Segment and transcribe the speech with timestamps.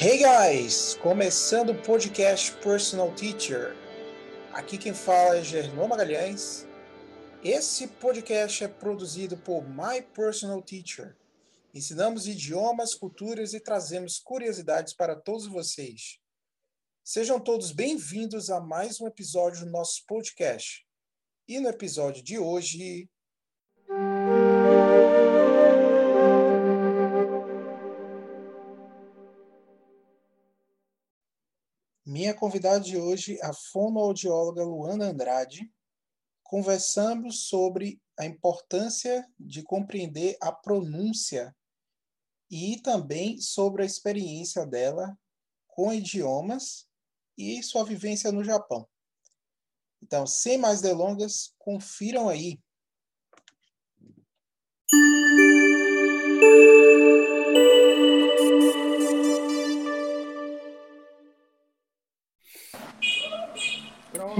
[0.00, 0.94] Hey guys!
[1.02, 3.74] Começando o podcast Personal Teacher.
[4.52, 6.64] Aqui quem fala é Gernon Magalhães.
[7.42, 11.16] Esse podcast é produzido por My Personal Teacher.
[11.74, 16.20] Ensinamos idiomas, culturas e trazemos curiosidades para todos vocês.
[17.02, 20.86] Sejam todos bem-vindos a mais um episódio do nosso podcast.
[21.48, 23.10] E no episódio de hoje.
[32.08, 35.70] Minha convidada de hoje, a fonoaudióloga Luana Andrade.
[36.42, 41.54] Conversamos sobre a importância de compreender a pronúncia
[42.50, 45.18] e também sobre a experiência dela
[45.66, 46.88] com idiomas
[47.36, 48.88] e sua vivência no Japão.
[50.02, 52.58] Então, sem mais delongas, confiram aí.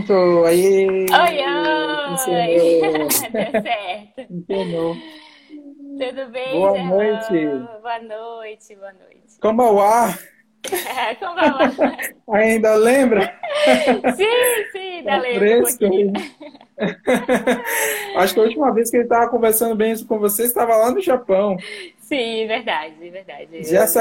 [0.09, 0.87] Pronto, aí.
[0.89, 1.39] Oi,
[2.33, 2.81] oi!
[3.31, 4.25] Deu certo.
[5.99, 6.97] Tudo bem, Boa Germão?
[6.97, 7.79] noite.
[7.83, 9.39] Boa noite, boa noite.
[9.39, 10.19] Como vai?
[11.21, 12.43] Como vai?
[12.43, 13.39] Ainda lembra?
[14.17, 14.25] Sim,
[14.73, 15.47] sim, Tá dá lembro
[15.83, 16.13] um.
[18.17, 20.91] Acho que a última vez que ele estava conversando bem isso com você estava lá
[20.91, 21.59] no Japão.
[22.01, 23.63] Sim, verdade, verdade.
[23.65, 23.99] Já se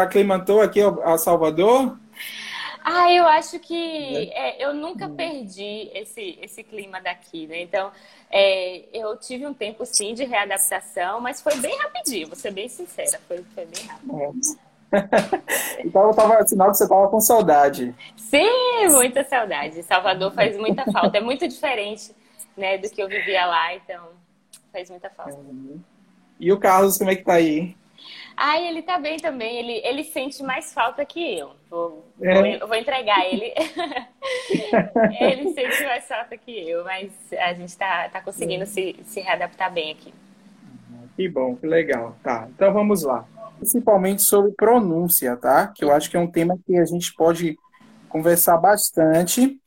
[0.00, 1.96] aclimatou aqui a Salvador?
[2.84, 7.60] Ah, eu acho que é, eu nunca perdi esse, esse clima daqui, né?
[7.62, 7.90] Então,
[8.30, 12.68] é, eu tive um tempo, sim, de readaptação, mas foi bem rapidinho, vou ser bem
[12.68, 14.40] sincera, foi, foi bem rápido.
[15.84, 17.94] Então tava sinal que você estava com saudade.
[18.16, 19.82] Sim, muita saudade.
[19.84, 21.18] Salvador faz muita falta.
[21.18, 22.12] É muito diferente,
[22.56, 24.08] né, do que eu vivia lá, então
[24.72, 25.38] faz muita falta.
[26.38, 27.76] E o Carlos, como é que tá aí?
[28.42, 29.58] Ah, ele tá bem também.
[29.58, 31.50] Ele, ele sente mais falta que eu.
[31.68, 32.58] Vou, É?
[32.58, 33.52] vou, vou entregar ele.
[35.20, 39.70] ele sente mais falta que eu, mas a gente tá, tá conseguindo se, se readaptar
[39.70, 40.14] bem aqui.
[41.16, 42.16] Que bom, que legal.
[42.22, 43.26] Tá, então vamos lá.
[43.58, 45.66] Principalmente sobre pronúncia, tá?
[45.66, 47.58] Que eu acho que é um tema que a gente pode
[48.08, 49.60] conversar bastante,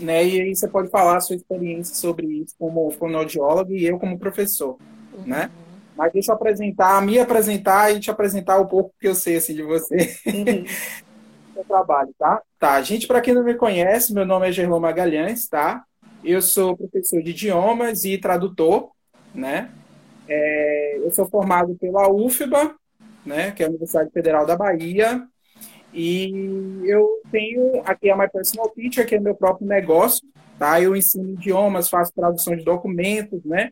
[0.00, 0.26] né?
[0.26, 4.18] E aí você pode falar a sua experiência sobre isso como fonoaudiólogo e eu como
[4.18, 4.76] professor,
[5.24, 5.48] né?
[6.00, 9.54] Mas deixa eu apresentar, me apresentar e te apresentar um pouco que eu sei assim
[9.54, 10.16] de você.
[10.26, 10.64] Uhum.
[11.52, 12.40] seu trabalho, tá?
[12.58, 15.84] Tá, gente, para quem não me conhece, meu nome é Gerlão Magalhães, tá?
[16.24, 18.92] Eu sou professor de idiomas e tradutor,
[19.34, 19.70] né?
[20.26, 22.74] É, eu sou formado pela UFBA,
[23.26, 23.50] né?
[23.50, 25.22] Que é a Universidade Federal da Bahia,
[25.92, 30.26] e eu tenho aqui a My Personal Teacher, que é meu próprio negócio,
[30.58, 30.80] tá?
[30.80, 33.70] Eu ensino idiomas, faço tradução de documentos, né?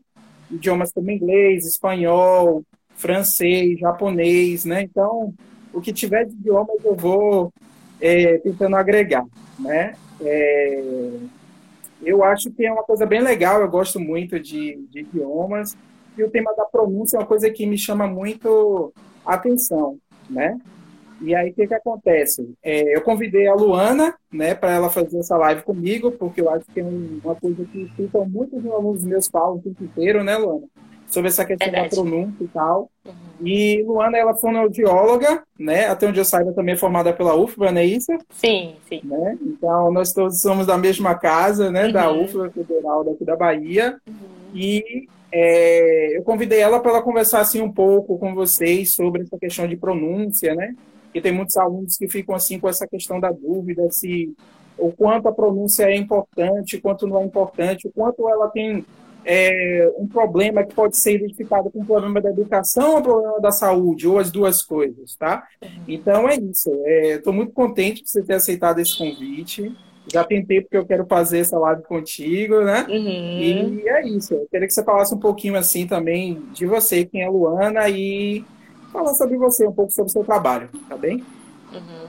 [0.50, 2.64] Idiomas como inglês, espanhol,
[2.94, 4.82] francês, japonês, né?
[4.82, 5.32] Então,
[5.72, 7.52] o que tiver de idiomas eu vou
[8.00, 9.24] é, tentando agregar,
[9.58, 9.94] né?
[10.20, 10.82] É,
[12.02, 15.76] eu acho que é uma coisa bem legal, eu gosto muito de, de idiomas,
[16.16, 18.92] e o tema da pronúncia é uma coisa que me chama muito
[19.24, 19.98] a atenção,
[20.28, 20.58] né?
[21.20, 22.54] E aí, o que que acontece?
[22.62, 26.64] É, eu convidei a Luana, né, para ela fazer essa live comigo, porque eu acho
[26.72, 30.36] que é um- uma coisa que escutam muitos alunos meus falam o tempo inteiro, né,
[30.36, 30.66] Luana?
[31.08, 31.94] Sobre essa questão da Verdade.
[31.96, 32.90] pronúncia e tal.
[33.06, 33.12] Uhum.
[33.46, 35.86] E Luana, ela é fonoaudióloga, né?
[35.86, 38.12] Até onde eu saiba, também é formada pela UFBA, não é isso?
[38.30, 39.00] Sim, sim.
[39.02, 39.38] Né?
[39.42, 41.88] Então, nós todos somos da mesma casa, né?
[41.90, 42.24] Da Uhum.
[42.24, 43.96] UFBA Federal daqui da Bahia.
[44.54, 49.38] E é, eu convidei ela para ela conversar assim um pouco com vocês sobre essa
[49.38, 50.74] questão de pronúncia, né?
[51.08, 54.34] Porque tem muitos alunos que ficam assim com essa questão da dúvida se
[54.76, 58.84] o quanto a pronúncia é importante, o quanto não é importante, o quanto ela tem
[59.24, 63.40] é, um problema que pode ser identificado com um problema da educação ou um problema
[63.40, 65.46] da saúde, ou as duas coisas, tá?
[65.86, 66.70] Então é isso.
[66.86, 69.76] Estou muito contente por você ter aceitado esse convite.
[70.10, 72.86] Já tentei porque eu quero fazer essa live contigo, né?
[72.88, 73.80] Uhum.
[73.80, 74.32] E é isso.
[74.32, 78.42] Eu queria que você falasse um pouquinho assim também de você, quem é Luana, e
[78.92, 81.24] falar sobre você, um pouco sobre o seu trabalho, tá bem?
[81.72, 82.08] Uhum.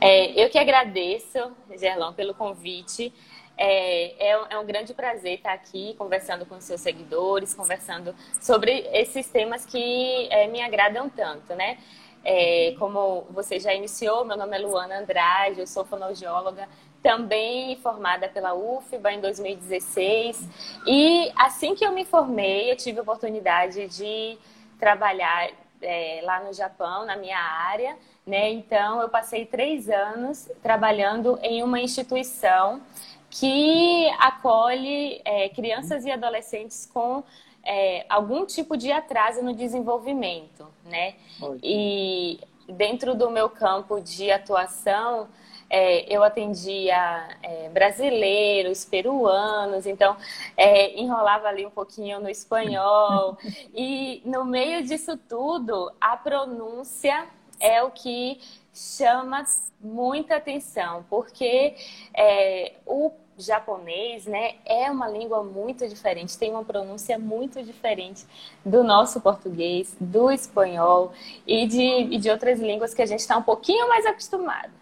[0.00, 1.38] É, eu que agradeço,
[1.76, 3.12] Gerlão, pelo convite.
[3.56, 9.28] É, é, é um grande prazer estar aqui conversando com seus seguidores, conversando sobre esses
[9.28, 11.76] temas que é, me agradam tanto, né?
[12.24, 16.68] É, como você já iniciou, meu nome é Luana Andrade, eu sou fonoaudióloga,
[17.02, 20.48] também formada pela UFBA em 2016.
[20.86, 24.38] E assim que eu me formei, eu tive a oportunidade de
[24.78, 25.50] trabalhar
[25.82, 27.96] é, lá no Japão, na minha área,
[28.26, 28.50] né?
[28.50, 32.80] Então, eu passei três anos trabalhando em uma instituição
[33.28, 37.22] que acolhe é, crianças e adolescentes com
[37.64, 41.14] é, algum tipo de atraso no desenvolvimento, né?
[41.62, 45.28] E dentro do meu campo de atuação,
[45.70, 50.16] é, eu atendia é, brasileiros, peruanos, então
[50.56, 53.38] é, enrolava ali um pouquinho no espanhol.
[53.72, 57.26] e no meio disso tudo, a pronúncia
[57.60, 58.40] é o que
[58.74, 59.44] chama
[59.80, 61.76] muita atenção, porque
[62.14, 68.26] é, o japonês, né, é uma língua muito diferente, tem uma pronúncia muito diferente
[68.64, 71.12] do nosso português, do espanhol
[71.46, 74.79] e de, e de outras línguas que a gente está um pouquinho mais acostumado.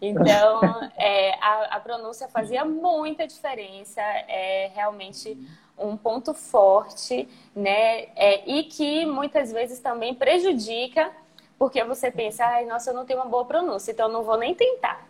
[0.00, 0.60] Então,
[0.96, 5.36] é, a, a, pronúncia fazia muita diferença, é realmente
[5.76, 8.06] um ponto forte, né?
[8.16, 11.10] É, e que muitas vezes também prejudica,
[11.58, 14.36] porque você pensa, ai, nossa, eu não tenho uma boa pronúncia, então eu não vou
[14.36, 15.04] nem tentar,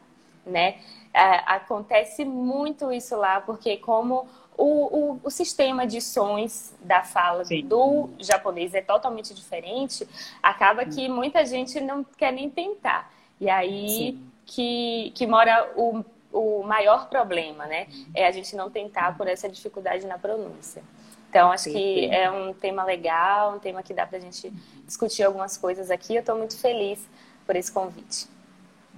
[0.46, 0.78] né?
[1.12, 4.26] É, acontece muito isso lá, porque como
[4.56, 7.66] o, o, o, sistema de sons da fala Sim.
[7.66, 10.06] do japonês é totalmente diferente,
[10.42, 13.12] acaba que muita gente não quer nem tentar.
[13.40, 16.02] E aí Sim que, que mora o,
[16.32, 17.86] o maior problema, né?
[18.14, 20.82] É a gente não tentar por essa dificuldade na pronúncia.
[21.28, 24.50] Então, acho que é um tema legal, um tema que dá para a gente
[24.86, 26.14] discutir algumas coisas aqui.
[26.14, 27.06] Eu estou muito feliz
[27.46, 28.26] por esse convite.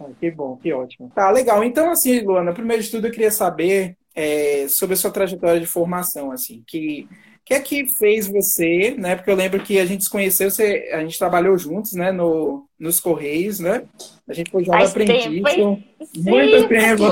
[0.00, 1.11] Ah, que bom, que ótimo.
[1.12, 1.64] Tá, legal.
[1.64, 5.67] Então, assim, Luana, primeiro de tudo, eu queria saber é, sobre a sua trajetória de
[5.67, 7.08] formação, assim, que
[7.44, 9.16] que é que fez você, né?
[9.16, 12.12] Porque eu lembro que a gente se conheceu, você, a gente trabalhou juntos, né?
[12.12, 13.82] No, nos Correios, né?
[14.28, 15.42] A gente foi jovem aprendiz.
[15.42, 15.82] Tempo,
[16.16, 17.02] muito tempo.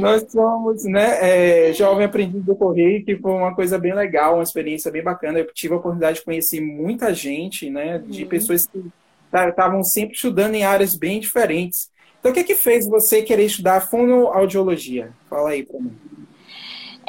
[0.00, 1.68] Nós somos, né?
[1.68, 5.38] É, jovem aprendiz do Correio, que foi uma coisa bem legal, uma experiência bem bacana.
[5.38, 8.02] Eu tive a oportunidade de conhecer muita gente, né?
[8.06, 8.28] De uhum.
[8.28, 8.84] pessoas que
[9.32, 11.90] estavam sempre estudando em áreas bem diferentes.
[12.20, 15.10] Então, o que é que fez você querer estudar fonoaudiologia?
[15.28, 15.92] Fala aí para mim.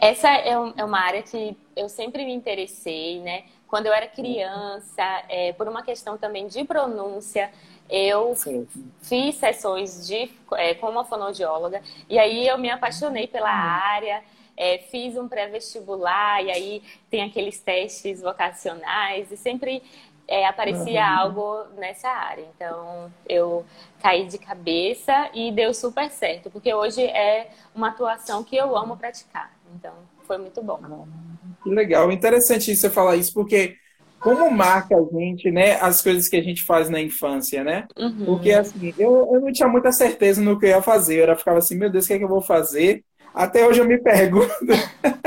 [0.03, 3.45] Essa é, um, é, uma área que eu sempre me interessei, né?
[3.65, 7.49] Quando eu era criança, é, por uma questão também de pronúncia,
[7.89, 8.67] eu Sim.
[9.01, 14.21] fiz sessões de, é, com uma fonoaudióloga e aí eu me apaixonei pela área.
[14.57, 19.81] É, fiz um pré-vestibular e aí tem aqueles testes vocacionais e sempre
[20.27, 21.19] é, aparecia uhum.
[21.19, 22.45] algo nessa área.
[22.53, 23.65] Então eu
[24.01, 28.97] caí de cabeça e deu super certo, porque hoje é uma atuação que eu amo
[28.97, 29.62] praticar.
[29.75, 29.93] Então,
[30.23, 30.79] foi muito bom.
[31.63, 32.11] Que legal.
[32.11, 33.75] Interessante você falar isso, porque
[34.23, 37.85] como marca a gente, né, as coisas que a gente faz na infância, né?
[37.97, 38.25] Uhum.
[38.25, 41.27] Porque, assim, eu, eu não tinha muita certeza no que eu ia fazer.
[41.27, 43.03] Eu ficava assim, meu Deus, o que é que eu vou fazer?
[43.33, 44.47] Até hoje eu me pergunto.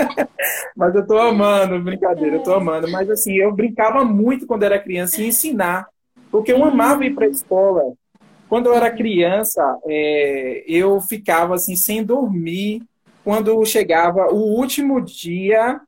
[0.74, 2.90] Mas eu tô amando, brincadeira, eu tô amando.
[2.90, 5.86] Mas, assim, eu brincava muito quando era criança em ensinar.
[6.30, 7.82] Porque eu amava ir para a escola.
[8.48, 12.82] Quando eu era criança, é, eu ficava, assim, sem dormir
[13.26, 15.80] quando chegava o último dia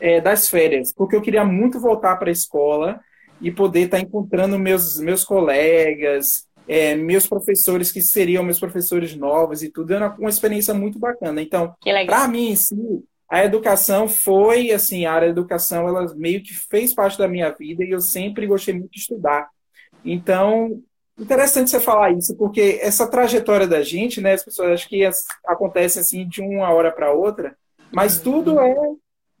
[0.00, 3.00] é, das férias, porque eu queria muito voltar para a escola
[3.40, 9.16] e poder estar tá encontrando meus, meus colegas, é, meus professores que seriam meus professores
[9.16, 9.92] novos e tudo.
[9.92, 11.42] Era uma experiência muito bacana.
[11.42, 11.74] Então,
[12.06, 16.54] para mim em si, a educação foi, assim, a área da educação, ela meio que
[16.54, 19.48] fez parte da minha vida e eu sempre gostei muito de estudar.
[20.04, 20.80] Então,
[21.18, 25.08] Interessante você falar isso, porque essa trajetória da gente, né, as pessoas acham que
[25.46, 27.56] acontece assim de uma hora para outra,
[27.92, 28.22] mas uhum.
[28.22, 28.74] tudo é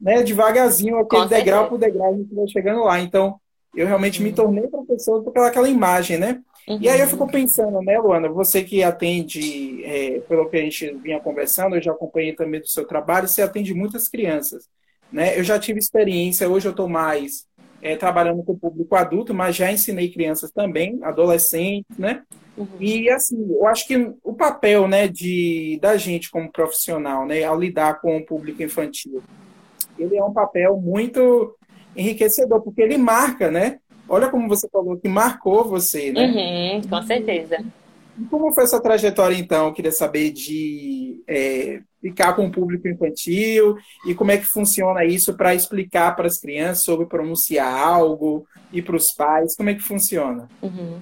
[0.00, 3.00] né, devagarzinho, aquele degrau por degrau, a gente vai chegando lá.
[3.00, 3.40] Então,
[3.74, 4.26] eu realmente uhum.
[4.26, 6.40] me tornei professor por aquela imagem, né?
[6.68, 6.78] Uhum.
[6.80, 10.94] E aí eu fico pensando, né, Luana, você que atende, é, pelo que a gente
[10.94, 14.68] vinha conversando, eu já acompanhei também do seu trabalho, você atende muitas crianças,
[15.12, 15.38] né?
[15.38, 17.46] Eu já tive experiência, hoje eu estou mais
[17.84, 22.22] é, trabalhando com o público adulto, mas já ensinei crianças também, adolescentes, né?
[22.56, 22.66] Uhum.
[22.80, 27.60] E assim, eu acho que o papel, né, de da gente como profissional, né, ao
[27.60, 29.22] lidar com o público infantil,
[29.98, 31.54] ele é um papel muito
[31.94, 33.78] enriquecedor, porque ele marca, né?
[34.08, 36.26] Olha como você falou que marcou você, né?
[36.26, 37.58] Uhum, com certeza.
[38.18, 39.66] E como foi essa trajetória, então?
[39.66, 45.06] Eu queria saber de é, ficar com o público infantil e como é que funciona
[45.06, 49.56] isso para explicar para as crianças sobre pronunciar algo e para os pais.
[49.56, 50.46] Como é que funciona?
[50.60, 51.00] Uhum.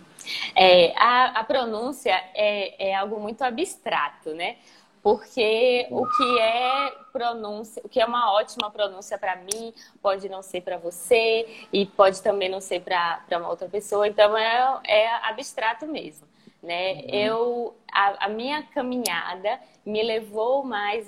[0.55, 4.59] É, a, a, pronúncia é, é algo muito abstrato, né?
[5.03, 10.41] Porque o que é pronúncia, o que é uma ótima pronúncia para mim, pode não
[10.41, 14.07] ser para você e pode também não ser para uma outra pessoa.
[14.07, 16.29] Então é, é abstrato mesmo
[16.63, 16.93] né?
[16.93, 17.09] Uhum.
[17.11, 21.07] Eu a, a, minha caminhada me levou mais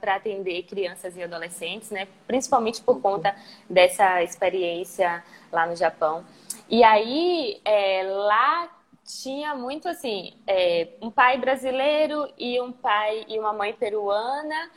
[0.00, 2.08] para atender crianças e adolescentes, né?
[2.26, 3.34] Principalmente por conta
[3.70, 5.22] dessa experiência
[5.52, 6.24] lá no Japão.
[6.68, 8.68] E aí é, lá
[9.04, 14.70] tinha muito assim é, um pai brasileiro e um pai e uma mãe peruana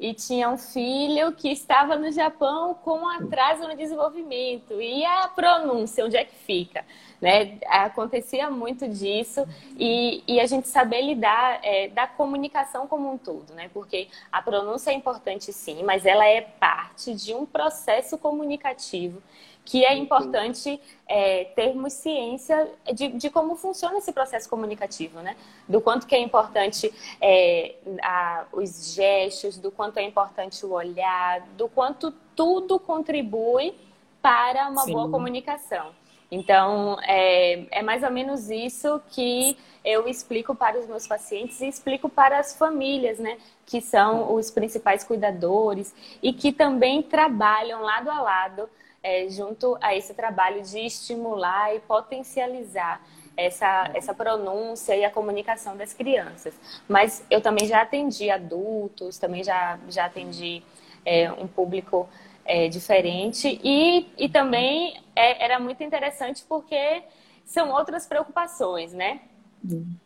[0.00, 4.80] e tinha um filho que estava no Japão com atraso no desenvolvimento.
[4.80, 6.86] E a pronúncia, onde é que fica?
[7.20, 7.58] Né?
[7.66, 9.46] Acontecia muito disso
[9.78, 13.68] e, e a gente saber lidar é, da comunicação como um todo, né?
[13.74, 19.22] Porque a pronúncia é importante sim, mas ela é parte de um processo comunicativo
[19.70, 25.36] que é importante é, termos ciência de, de, como funciona esse processo comunicativo, né?
[25.68, 31.42] Do quanto que é importante é, a, os gestos, do quanto é importante o olhar,
[31.56, 33.72] do quanto tudo contribui
[34.20, 34.92] para uma Sim.
[34.92, 35.92] boa comunicação.
[36.32, 41.68] Então, é, é, mais ou menos isso que eu explico para os meus pacientes e
[41.68, 43.38] explico para as famílias, né?
[43.64, 48.68] Que são os principais cuidadores e que também trabalham lado a lado
[49.02, 53.00] é, junto a esse trabalho de estimular e potencializar
[53.36, 56.54] essa, essa pronúncia e a comunicação das crianças.
[56.88, 60.62] Mas eu também já atendi adultos, também já, já atendi
[61.04, 62.08] é, um público
[62.44, 67.02] é, diferente e, e também é, era muito interessante porque
[67.44, 69.20] são outras preocupações, né?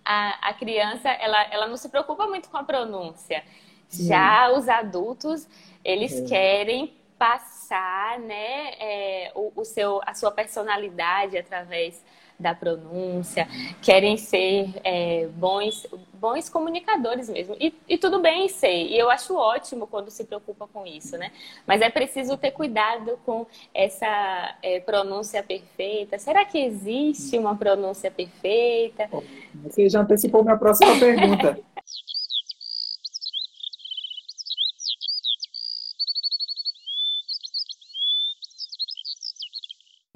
[0.05, 3.45] A, a criança, ela, ela não se preocupa muito com a pronúncia.
[3.91, 5.47] Já os adultos,
[5.85, 6.93] eles querem
[7.25, 12.05] passar né, é, o, o, seu, a sua personalidade através
[12.39, 13.49] da pronúncia,
[13.81, 17.57] querem ser é, bons, bons comunicadores mesmo.
[17.59, 21.31] E, e, tudo bem ser, e eu acho ótimo quando se preocupa com isso, né?
[21.67, 26.19] Mas é preciso ter cuidado com essa é, pronúncia perfeita.
[26.19, 29.09] Será que existe uma pronúncia perfeita?
[29.63, 31.59] Você já antecipou minha próxima pergunta.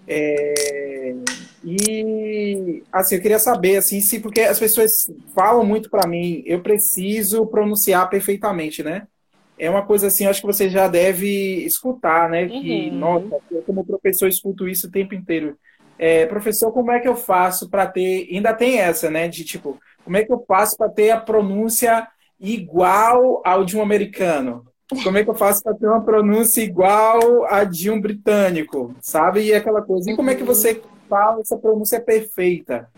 [0.09, 1.15] É,
[1.63, 6.63] e assim, eu queria saber assim, se porque as pessoas falam muito para mim, eu
[6.63, 9.07] preciso pronunciar perfeitamente, né?
[9.59, 12.47] É uma coisa assim, acho que você já deve escutar, né?
[12.47, 12.97] Que, uhum.
[12.97, 15.59] nossa, eu como professor escuto isso o tempo inteiro.
[15.99, 18.29] É, professor, como é que eu faço para ter.
[18.31, 19.27] Ainda tem essa, né?
[19.27, 22.07] De tipo, como é que eu faço para ter a pronúncia
[22.39, 24.68] igual ao de um americano?
[25.03, 29.43] Como é que eu faço para ter uma pronúncia igual a de um britânico, sabe?
[29.43, 30.11] E aquela coisa.
[30.11, 32.89] E como é que você fala essa pronúncia perfeita?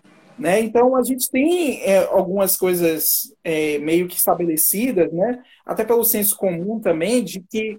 [0.41, 0.59] Né?
[0.61, 5.43] Então, a gente tem é, algumas coisas é, meio que estabelecidas, né?
[5.67, 7.79] até pelo senso comum também, de que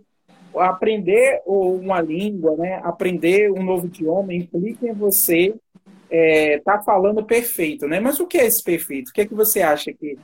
[0.56, 2.80] aprender uma língua, né?
[2.84, 7.88] aprender um novo idioma, implica em você estar é, tá falando perfeito.
[7.88, 8.00] Né?
[8.00, 9.10] Mas o que é esse perfeito?
[9.10, 10.20] O que é que você acha que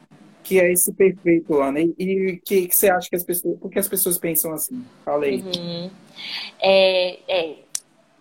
[0.47, 1.81] que é esse perfeito, Ana?
[1.81, 3.59] E o que, que, você acha que as pessoas.
[3.59, 4.85] Por que as pessoas pensam assim?
[5.03, 5.41] Falei.
[5.41, 5.91] Uhum.
[6.57, 7.55] É, é,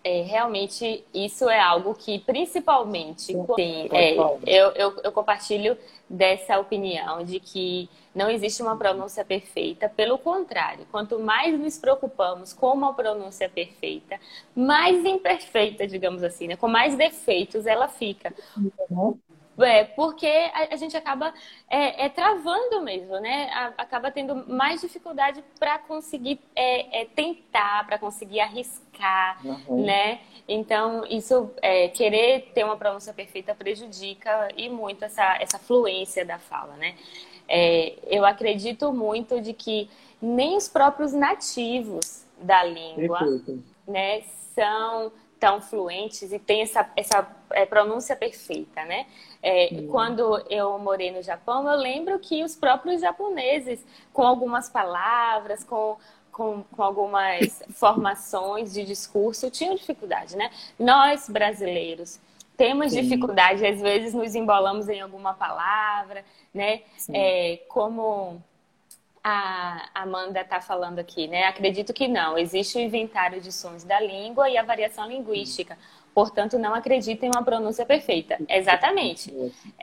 [0.03, 5.77] é, realmente, isso é algo que, principalmente, sim, é, eu, eu, eu compartilho
[6.09, 9.87] dessa opinião de que não existe uma pronúncia perfeita.
[9.87, 14.19] Pelo contrário, quanto mais nos preocupamos com uma pronúncia perfeita,
[14.53, 16.57] mais imperfeita, digamos assim, né?
[16.57, 18.33] com mais defeitos ela fica.
[18.89, 19.17] Uhum.
[19.59, 21.33] É, porque a, a, gente acaba
[21.69, 23.49] é, é, travando mesmo, né?
[23.51, 29.83] A, acaba tendo mais dificuldade para conseguir é, é tentar, para conseguir arriscar, uhum.
[29.83, 30.19] né?
[30.47, 36.37] Então, isso, é, querer ter uma pronúncia perfeita prejudica e muito essa, essa fluência da
[36.37, 36.95] fala, né?
[37.47, 39.89] É, eu acredito muito de que
[40.21, 43.19] nem os próprios nativos da língua,
[43.87, 44.21] né,
[44.53, 47.23] são tão fluentes e têm essa, essa
[47.69, 49.05] pronúncia perfeita, né?
[49.47, 49.87] É, uhum.
[49.87, 55.95] Quando eu morei no Japão, eu lembro que os próprios japoneses, com algumas palavras, com,
[56.33, 60.51] com, com algumas formações de discurso, tinham dificuldade, né?
[60.77, 62.19] Nós, brasileiros,
[62.57, 63.03] temos Sim.
[63.03, 66.81] dificuldade, às vezes nos embolamos em alguma palavra, né?
[67.13, 68.43] É, como
[69.23, 71.45] a Amanda está falando aqui, né?
[71.45, 72.37] Acredito que não.
[72.37, 75.77] Existe o inventário de sons da língua e a variação linguística.
[76.17, 78.39] Portanto, não acredito em uma pronúncia perfeita.
[78.49, 79.31] Exatamente.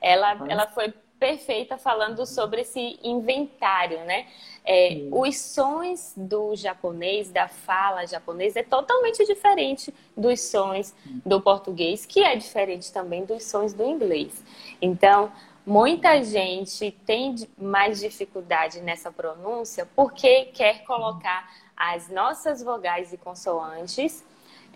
[0.03, 4.27] Ela, ela foi perfeita falando sobre esse inventário, né?
[4.65, 10.93] É, os sons do japonês, da fala japonesa, é totalmente diferente dos sons
[11.25, 14.43] do português, que é diferente também dos sons do inglês.
[14.83, 15.31] Então,
[15.65, 24.25] muita gente tem mais dificuldade nessa pronúncia porque quer colocar as nossas vogais e consoantes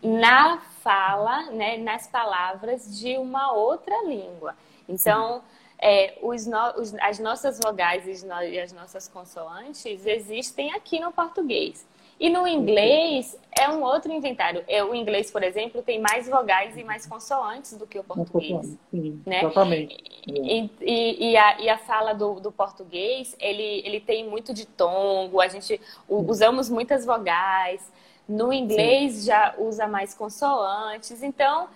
[0.02, 4.54] na fala, né, nas palavras de uma outra língua.
[4.88, 5.42] Então,
[5.78, 11.86] é, os no, os, as nossas vogais e as nossas consoantes existem aqui no português.
[12.20, 14.64] E no inglês é um outro inventário.
[14.90, 18.76] O inglês, por exemplo, tem mais vogais e mais consoantes do que o português.
[18.90, 19.44] Sim, né?
[19.44, 19.96] Exatamente.
[20.26, 24.66] E, e, e, a, e a fala do, do português, ele, ele tem muito de
[24.66, 27.88] tongo, a gente usamos muitas vogais.
[28.28, 29.26] No inglês Sim.
[29.26, 31.22] já usa mais consoantes.
[31.22, 31.68] Então,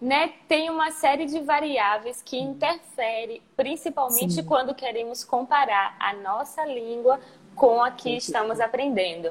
[0.00, 4.44] né, tem uma série de variáveis que interferem, principalmente Sim.
[4.44, 7.18] quando queremos comparar a nossa língua
[7.56, 9.30] com a que estamos aprendendo.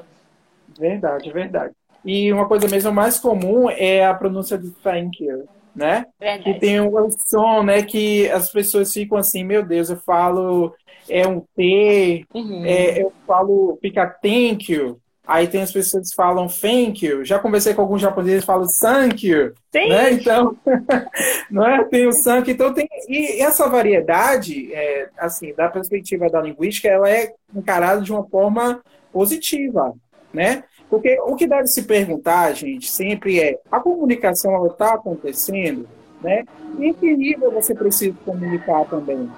[0.78, 1.74] Verdade, verdade.
[2.04, 6.06] E uma coisa mesmo mais comum é a pronúncia do thank you, né?
[6.20, 6.44] Verdade.
[6.44, 10.74] Que tem um som, né, que as pessoas ficam assim, meu Deus, eu falo
[11.08, 12.64] é um T, uhum.
[12.64, 17.24] é, eu falo, fica thank you, Aí tem as pessoas que falam thank you.
[17.24, 19.52] Já conversei com alguns japoneses que falam thank you.
[19.72, 19.88] Sim.
[19.88, 20.12] Né?
[20.12, 20.56] Então,
[21.50, 21.84] não é?
[21.84, 27.10] Tem o thank Então tem e essa variedade, é, assim, da perspectiva da linguística, ela
[27.10, 28.80] é encarada de uma forma
[29.12, 29.92] positiva,
[30.32, 30.62] né?
[30.88, 35.88] Porque o que deve se perguntar, gente, sempre é: a comunicação está acontecendo,
[36.22, 36.44] né?
[36.78, 39.28] E em que nível você precisa comunicar também,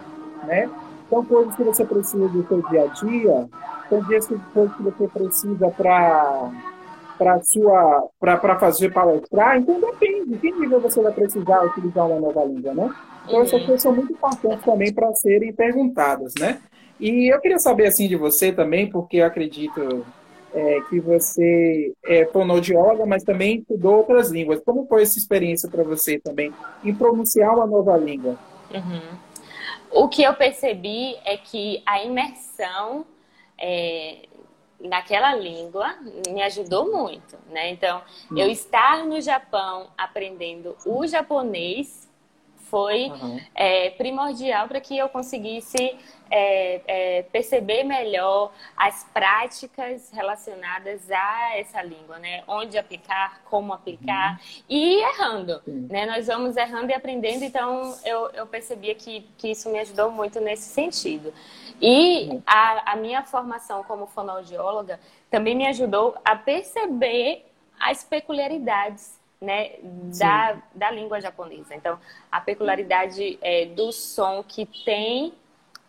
[0.47, 0.69] né?
[1.09, 3.49] São coisas que você precisa do seu dia a dia,
[3.89, 4.37] são dias que
[4.81, 6.51] você precisa para
[7.19, 12.45] para sua para fazer palestrar, então depende, que nível você vai precisar utilizar uma nova
[12.45, 12.95] língua, né?
[13.27, 16.61] Então essas coisas são muito importantes também para serem perguntadas, né?
[17.01, 20.05] E eu queria saber assim de você também, porque eu acredito
[20.53, 24.61] é, que você é fonoaudióloga, mas também estudou outras línguas.
[24.65, 26.53] Como foi essa experiência para você também
[26.85, 28.37] em pronunciar uma nova língua?
[28.73, 29.28] Uhum.
[29.91, 33.07] O que eu percebi é que a imersão
[33.59, 34.27] é,
[34.81, 35.97] naquela língua
[36.29, 37.71] me ajudou muito, né?
[37.71, 38.51] Então, eu hum.
[38.51, 42.08] estar no Japão aprendendo o japonês
[42.71, 43.41] foi uhum.
[43.55, 45.97] é, primordial para que eu conseguisse
[46.31, 52.43] é, é, perceber melhor as práticas relacionadas a essa língua, né?
[52.47, 54.63] Onde aplicar, como aplicar uhum.
[54.69, 56.07] e errando, né?
[56.07, 60.41] Nós vamos errando e aprendendo, então eu, eu percebia que, que isso me ajudou muito
[60.41, 61.33] nesse sentido.
[61.81, 62.43] E uhum.
[62.47, 67.45] a, a minha formação como fonoaudióloga também me ajudou a perceber
[67.81, 69.73] as peculiaridades né,
[70.19, 71.75] da, da língua japonesa.
[71.75, 71.99] Então,
[72.31, 75.33] a peculiaridade é, do som que tem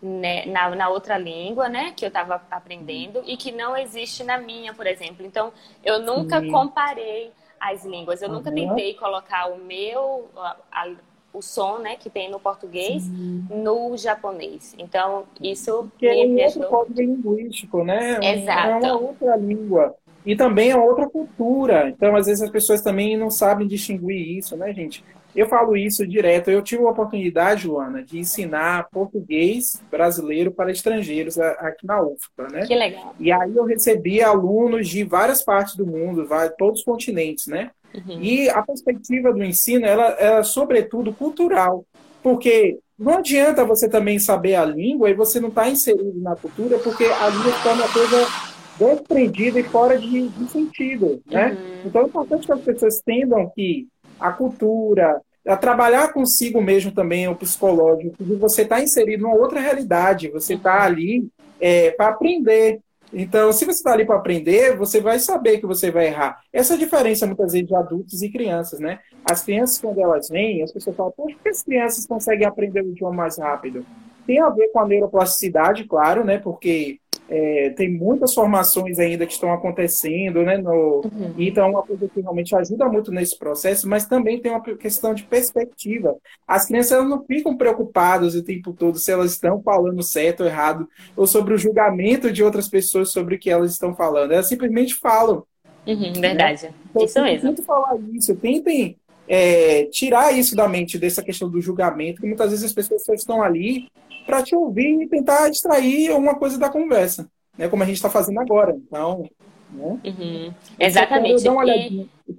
[0.02, 4.38] né, na, na outra língua, né, que eu estava aprendendo e que não existe na
[4.38, 5.26] minha, por exemplo.
[5.26, 5.52] Então,
[5.84, 6.52] eu nunca Sim.
[6.52, 8.22] comparei as línguas.
[8.22, 8.36] Eu uhum.
[8.36, 10.92] nunca tentei colocar o meu, a, a,
[11.34, 13.46] o som, né, que tem no português, Sim.
[13.50, 14.74] no japonês.
[14.78, 18.20] Então, isso que me, é um outro código linguístico, né?
[18.24, 18.86] Exato.
[18.86, 19.96] É uma outra língua.
[20.26, 21.90] E também é outra cultura.
[21.90, 25.04] Então, às vezes, as pessoas também não sabem distinguir isso, né, gente?
[25.36, 26.50] Eu falo isso direto.
[26.50, 32.66] Eu tive a oportunidade, Luana, de ensinar português brasileiro para estrangeiros aqui na UFPA, né?
[32.66, 33.16] Que legal.
[33.20, 36.28] E aí eu recebi alunos de várias partes do mundo,
[36.58, 37.72] todos os continentes, né?
[37.94, 38.22] Uhum.
[38.22, 41.86] E a perspectiva do ensino, ela, ela é sobretudo cultural.
[42.22, 46.36] Porque não adianta você também saber a língua e você não estar tá inserido na
[46.36, 48.49] cultura, porque a língua está uma coisa
[48.80, 51.52] desprendida e fora de, de sentido, né?
[51.52, 51.88] Uhum.
[51.88, 53.88] Então é importante que as pessoas entendam que
[54.20, 59.60] a cultura, a trabalhar consigo mesmo também o psicológico, que você está inserido numa outra
[59.60, 61.28] realidade, você está ali
[61.60, 62.80] é, para aprender.
[63.12, 66.40] Então, se você está ali para aprender, você vai saber que você vai errar.
[66.54, 69.00] Essa é a diferença, muitas vezes, de adultos e crianças, né?
[69.30, 72.90] As crianças, quando elas vêm, as pessoas falam, por que as crianças conseguem aprender o
[72.90, 73.84] idioma mais rápido?
[74.28, 76.38] Tem a ver com a neuroplasticidade, claro, né?
[76.38, 80.58] Porque é, tem muitas formações ainda que estão acontecendo, né?
[80.58, 81.34] No, uhum.
[81.38, 85.14] Então, é uma coisa que realmente ajuda muito nesse processo, mas também tem uma questão
[85.14, 86.16] de perspectiva.
[86.48, 90.90] As crianças não ficam preocupadas o tempo todo se elas estão falando certo ou errado,
[91.16, 94.32] ou sobre o julgamento de outras pessoas sobre o que elas estão falando.
[94.32, 95.44] Elas simplesmente falam.
[95.86, 96.64] Uhum, verdade.
[96.64, 96.74] Né?
[96.90, 97.50] Então, isso mesmo.
[97.50, 102.50] Tentem falar isso, tentem é, tirar isso da mente, dessa questão do julgamento, que muitas
[102.50, 103.88] vezes as pessoas só estão ali
[104.30, 107.68] para te ouvir e tentar extrair alguma coisa da conversa, né?
[107.68, 108.76] Como a gente está fazendo agora.
[108.76, 109.28] Então,
[109.72, 110.00] né?
[110.06, 110.54] Uhum.
[110.80, 111.44] Exatamente.
[111.44, 112.08] Dá uma olhadinha.
[112.28, 112.34] E...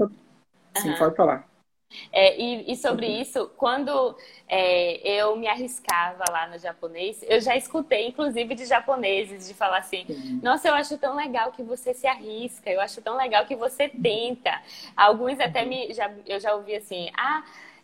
[0.80, 0.96] Sim, uhum.
[0.96, 1.50] pode falar.
[2.12, 7.56] É, e, e, sobre isso, quando é, eu me arriscava lá no japonês, eu já
[7.56, 10.40] escutei, inclusive, de japoneses, de falar assim: Sim.
[10.40, 13.88] Nossa, eu acho tão legal que você se arrisca, eu acho tão legal que você
[13.88, 14.52] tenta.
[14.96, 15.92] Alguns até me.
[15.92, 17.42] Já, eu já ouvi assim: Ah,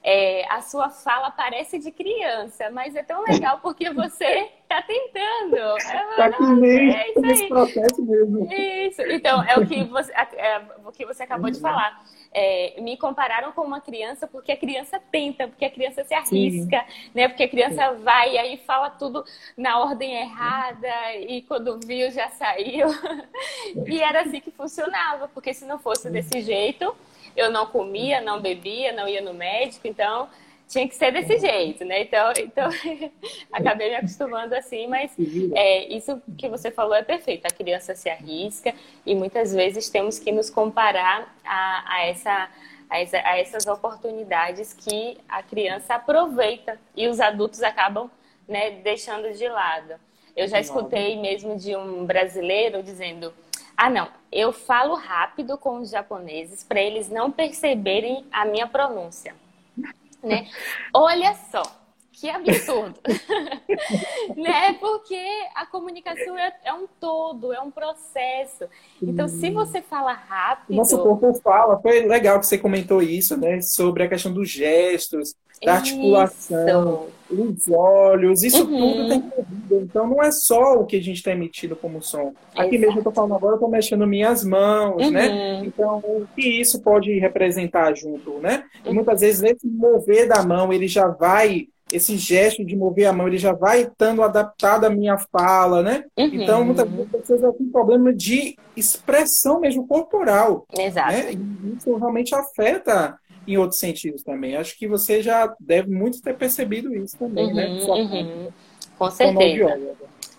[0.09, 5.77] é, a sua fala parece de criança, mas é tão legal porque você está tentando.
[5.77, 8.49] Está que nem é isso processo mesmo.
[8.53, 9.03] Isso.
[9.03, 12.05] Então, é o que você, é, o que você acabou de falar.
[12.33, 16.85] É, me compararam com uma criança porque a criança tenta, porque a criança se arrisca,
[16.87, 17.11] Sim.
[17.15, 17.29] né?
[17.29, 18.03] Porque a criança Sim.
[18.03, 19.25] vai e aí fala tudo
[19.57, 22.89] na ordem errada e quando viu já saiu.
[23.89, 26.95] e era assim que funcionava, porque se não fosse desse jeito,
[27.37, 30.29] eu não comia, não bebia, não ia no médico, então
[30.69, 32.03] tinha que ser desse jeito, né?
[32.03, 32.69] Então, então
[33.53, 35.13] acabei me acostumando assim, mas
[35.55, 37.47] é, isso que você falou é perfeito.
[37.47, 42.51] A criança se arrisca e muitas vezes temos que nos comparar a, a essa
[42.89, 48.11] a, essa, a essas oportunidades que a criança aproveita e os adultos acabam
[48.49, 49.95] né, deixando de lado.
[50.37, 53.33] Eu já escutei mesmo de um brasileiro dizendo
[53.77, 54.09] ah, não.
[54.33, 59.35] Eu falo rápido com os japoneses para eles não perceberem a minha pronúncia.
[60.23, 60.49] Né?
[60.93, 61.63] Olha só,
[62.13, 62.99] que absurdo.
[64.35, 64.73] né?
[64.81, 65.23] Porque
[65.55, 68.65] a comunicação é, é, um todo, é um processo.
[69.03, 70.77] Então, se você fala rápido.
[70.77, 71.79] Nosso corpo fala.
[71.81, 73.61] Foi legal que você comentou isso, né?
[73.61, 78.79] Sobre a questão dos gestos, da articulação, os olhos, isso uhum.
[78.79, 79.81] tudo tem corrido.
[79.83, 82.33] Então não é só o que a gente está emitindo como som.
[82.55, 82.81] Aqui Exato.
[82.81, 85.29] mesmo eu estou falando agora, eu estou mexendo minhas mãos, né?
[85.29, 85.35] uhum.
[85.35, 85.63] né?
[85.65, 88.65] Então o que isso pode representar junto, né?
[88.85, 93.13] E muitas vezes esse mover da mão, ele já vai esse gesto de mover a
[93.13, 96.05] mão, ele já vai estando adaptado à minha fala, né?
[96.17, 96.31] Uhum.
[96.33, 100.67] Então, muitas vezes as pessoas têm problema de expressão mesmo corporal.
[100.77, 101.13] Exato.
[101.13, 101.33] Né?
[101.33, 103.17] E isso realmente afeta
[103.47, 104.57] em outros sentidos também.
[104.57, 107.69] Acho que você já deve muito ter percebido isso também, né?
[107.69, 108.23] uhum, né?
[108.23, 108.49] Uhum.
[108.99, 109.79] Com certeza.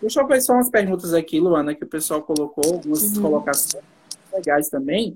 [0.02, 3.22] Deixa eu ver só umas perguntas aqui, Luana, que o pessoal colocou, algumas uhum.
[3.22, 3.84] colocações
[4.34, 5.16] legais também.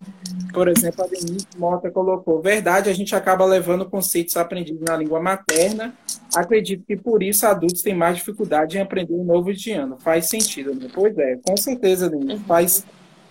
[0.52, 5.22] Por exemplo, a Denise Mota colocou: verdade, a gente acaba levando conceitos aprendidos na língua
[5.22, 5.94] materna.
[6.36, 9.98] Acredito que por isso adultos têm mais dificuldade em aprender um novo idioma.
[10.00, 10.88] Faz sentido, né?
[10.94, 12.34] Pois é, com certeza, Denise.
[12.34, 12.40] Uhum.
[12.40, 12.86] Faz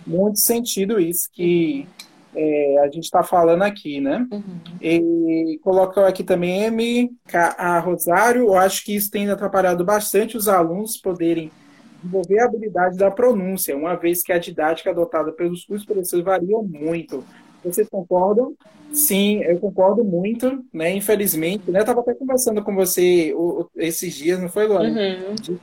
[0.05, 1.87] muito sentido isso que
[2.35, 4.25] é, a gente está falando aqui, né?
[4.31, 4.59] Uhum.
[4.81, 10.47] E colocou aqui também M, a Rosário, eu acho que isso tem atrapalhado bastante os
[10.47, 11.51] alunos poderem
[12.01, 16.57] desenvolver a habilidade da pronúncia, uma vez que a didática adotada pelos cursos professores varia
[16.57, 17.23] muito.
[17.63, 18.55] Vocês concordam?
[18.91, 20.93] Sim, eu concordo muito, né?
[20.95, 21.79] Infelizmente, né?
[21.79, 23.33] Eu estava até conversando com você
[23.77, 24.89] esses dias, não foi, Luana?
[24.89, 25.59] Uhum.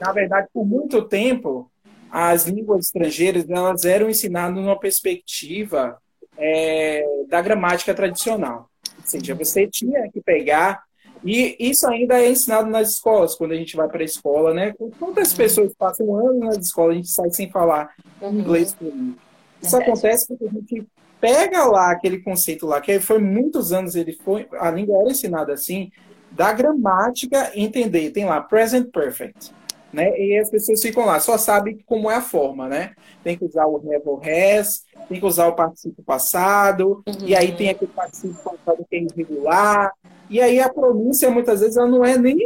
[0.00, 1.69] Na verdade, por muito tempo,
[2.10, 5.96] as línguas estrangeiras elas eram ensinadas numa perspectiva
[6.36, 8.68] é, da gramática tradicional.
[8.98, 10.82] Ou seja, você tinha que pegar
[11.24, 14.72] e isso ainda é ensinado nas escolas, quando a gente vai para a escola, né?
[14.98, 18.40] Quantas pessoas passam um ano nas escolas, a gente sai sem falar uhum.
[18.40, 19.18] inglês fluente.
[19.60, 19.90] Isso Verdade.
[19.90, 20.86] acontece porque a gente
[21.20, 25.52] pega lá aquele conceito lá, que foi muitos anos ele foi, a língua era ensinada
[25.52, 25.92] assim,
[26.32, 28.10] da gramática entender.
[28.10, 29.52] Tem lá present perfect
[29.92, 30.18] né?
[30.18, 32.92] E as pessoas ficam lá, só sabem como é a forma, né?
[33.24, 37.26] Tem que usar o have or has, tem que usar o participo passado, uhum.
[37.26, 39.92] e aí tem aquele participo passado que é irregular,
[40.28, 42.38] e aí a pronúncia muitas vezes ela não é nem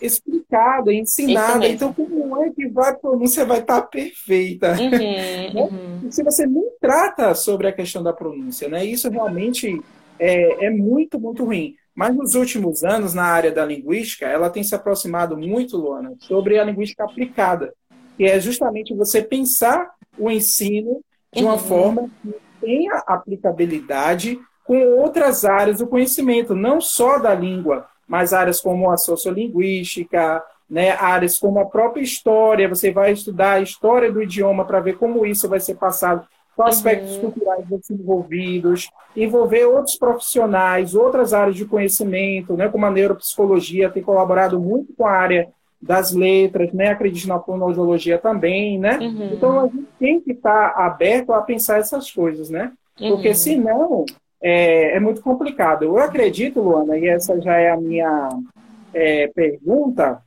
[0.00, 1.66] explicada, ensinada.
[1.66, 4.72] Então, como é que vai, a pronúncia vai estar perfeita?
[4.72, 5.52] Uhum, né?
[5.54, 6.10] uhum.
[6.10, 8.84] Se você não trata sobre a questão da pronúncia, né?
[8.84, 9.80] Isso realmente
[10.18, 11.74] é, é muito, muito ruim.
[11.94, 16.58] Mas nos últimos anos, na área da linguística, ela tem se aproximado muito, Luana, sobre
[16.58, 17.72] a linguística aplicada,
[18.16, 21.00] que é justamente você pensar o ensino
[21.32, 21.58] de uma uhum.
[21.58, 28.60] forma que tenha aplicabilidade com outras áreas do conhecimento, não só da língua, mas áreas
[28.60, 34.22] como a sociolinguística, né, áreas como a própria história, você vai estudar a história do
[34.22, 37.30] idioma para ver como isso vai ser passado com aspectos uhum.
[37.30, 44.60] culturais desenvolvidos, envolver outros profissionais, outras áreas de conhecimento, né, como a neuropsicologia tem colaborado
[44.60, 45.48] muito com a área
[45.82, 48.98] das letras, né, acredito na fonoaudiologia também, né?
[48.98, 49.30] Uhum.
[49.34, 52.72] Então a gente tem que estar tá aberto a pensar essas coisas, né?
[52.96, 53.34] Porque uhum.
[53.34, 54.04] senão
[54.40, 55.84] é, é, muito complicado.
[55.84, 58.28] Eu acredito, Luana, e essa já é a minha
[58.94, 60.22] é, pergunta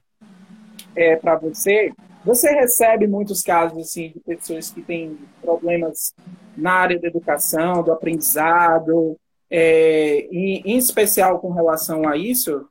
[0.96, 1.92] é, para você,
[2.24, 6.14] você recebe muitos casos assim, de pessoas que têm problemas
[6.56, 9.18] na área da educação, do aprendizado,
[9.50, 12.68] é, em, em, especial com relação a isso?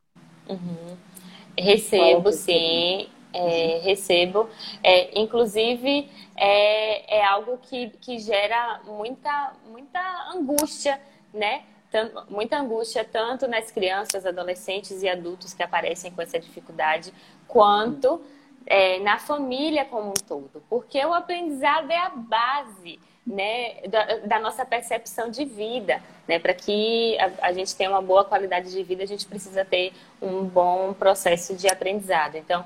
[0.49, 0.97] Uhum.
[1.59, 3.09] Recebo, sim.
[3.33, 4.49] É, recebo.
[4.83, 10.01] É, inclusive, é, é algo que, que gera muita, muita
[10.35, 11.01] angústia,
[11.33, 11.63] né?
[11.91, 17.13] Tanto, muita angústia tanto nas crianças, adolescentes e adultos que aparecem com essa dificuldade,
[17.47, 18.21] quanto
[18.67, 24.39] é, na família como um todo, porque o aprendizado é a base né, da, da,
[24.39, 26.01] nossa percepção de vida.
[26.29, 26.39] Né?
[26.39, 29.93] Para que a, a, gente tenha uma boa qualidade de vida, a gente precisa ter
[30.23, 32.37] um bom processo de aprendizado.
[32.37, 32.65] Então,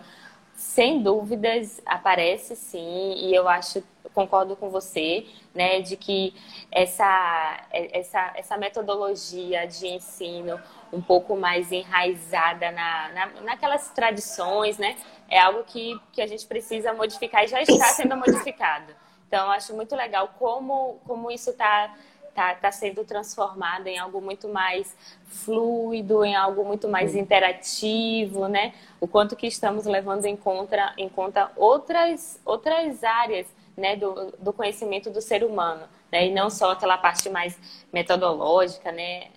[0.55, 3.83] sem dúvidas, aparece sim, e eu acho,
[4.13, 6.35] concordo com você, né, de que
[6.71, 10.61] essa, essa, essa metodologia de ensino
[10.93, 14.97] um pouco mais enraizada na, na, naquelas tradições, né,
[15.29, 18.93] é algo que, que a gente precisa modificar e já está sendo modificado.
[19.29, 21.95] Então, eu acho muito legal como, como isso está
[22.35, 28.73] tá, tá sendo transformado em algo muito mais fluido, em algo muito mais interativo, né?
[29.01, 34.53] O quanto que estamos levando em conta, em conta outras, outras áreas né, do, do
[34.53, 36.27] conhecimento do ser humano, né?
[36.27, 37.59] E não só aquela parte mais
[37.93, 39.29] metodológica, né?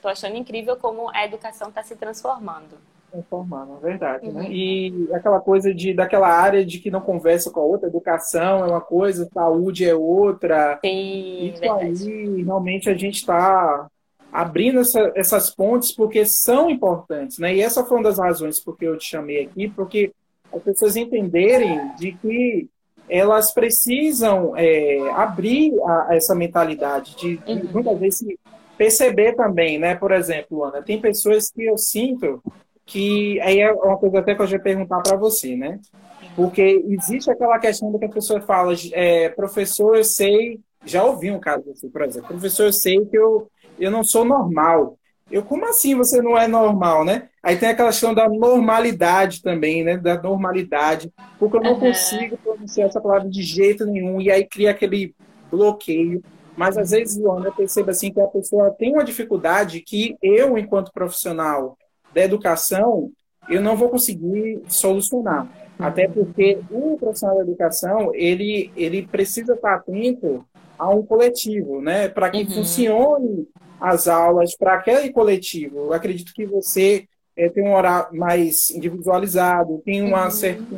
[0.00, 2.76] Tô achando incrível como a educação está se transformando
[3.12, 4.32] transformando, é verdade, né?
[4.32, 4.48] uhum.
[4.48, 4.50] né?
[4.50, 8.68] E aquela coisa de daquela área de que não conversa com a outra, educação é
[8.68, 10.80] uma coisa, saúde é outra.
[10.82, 12.10] Sim, Isso verdade.
[12.10, 13.86] aí, realmente a gente está
[14.32, 17.54] abrindo essa, essas pontes porque são importantes, né?
[17.54, 20.10] E essa foi uma das razões porque eu te chamei aqui, porque
[20.50, 22.68] as pessoas entenderem de que
[23.08, 27.68] elas precisam é, abrir a, a essa mentalidade de, de uhum.
[27.74, 28.38] muitas vezes
[28.76, 29.94] perceber também, né?
[29.94, 32.42] Por exemplo, Ana, tem pessoas que eu sinto
[32.84, 35.78] que aí é uma coisa até que eu já perguntar para você, né?
[36.34, 41.30] Porque existe aquela questão do que a pessoa fala, é, professor, eu sei, já ouvi
[41.30, 44.98] um caso assim, por exemplo, professor, eu sei que eu, eu não sou normal.
[45.30, 47.28] Eu, como assim você não é normal, né?
[47.42, 49.96] Aí tem aquela questão da normalidade também, né?
[49.96, 51.80] Da normalidade, porque eu não uhum.
[51.80, 55.14] consigo pronunciar essa palavra de jeito nenhum, e aí cria aquele
[55.50, 56.22] bloqueio.
[56.62, 60.56] Mas às vezes, Luana, eu percebo assim que a pessoa tem uma dificuldade que eu,
[60.56, 61.76] enquanto profissional,
[62.14, 63.10] da educação,
[63.48, 65.48] eu não vou conseguir solucionar.
[65.76, 70.46] Até porque o profissional da educação, ele, ele precisa estar atento
[70.78, 72.08] a um coletivo, né?
[72.08, 72.50] Para que uhum.
[72.50, 73.48] funcione
[73.80, 75.86] as aulas para aquele coletivo.
[75.86, 80.30] Eu acredito que você é, tem um horário mais individualizado, tem uma uhum.
[80.30, 80.76] certa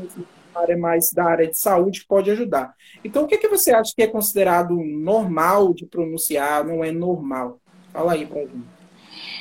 [0.61, 2.75] área mais da área de saúde que pode ajudar.
[3.05, 7.61] Então, o que, que você acha que é considerado normal de pronunciar, não é normal?
[7.93, 8.45] Fala aí para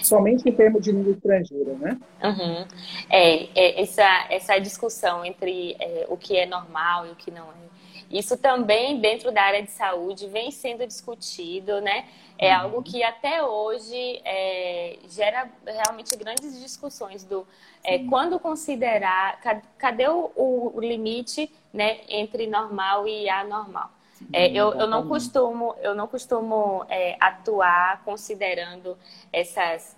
[0.04, 1.98] somente em termos de língua estrangeira, né?
[2.24, 2.66] Uhum.
[3.10, 7.46] É, é, essa, essa discussão entre é, o que é normal e o que não
[7.46, 7.73] é.
[8.14, 12.06] Isso também, dentro da área de saúde, vem sendo discutido, né?
[12.38, 12.62] É uhum.
[12.62, 17.48] algo que até hoje é, gera realmente grandes discussões do
[17.84, 19.40] é, quando considerar,
[19.78, 23.90] cadê o, o, limite né, entre normal e anormal.
[24.32, 28.98] É, eu, eu, não costumo, eu não costumo é, atuar considerando
[29.34, 29.98] essas,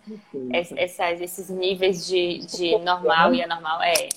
[0.51, 3.83] essas, esses níveis de, de normal e anormal.
[3.83, 4.09] É.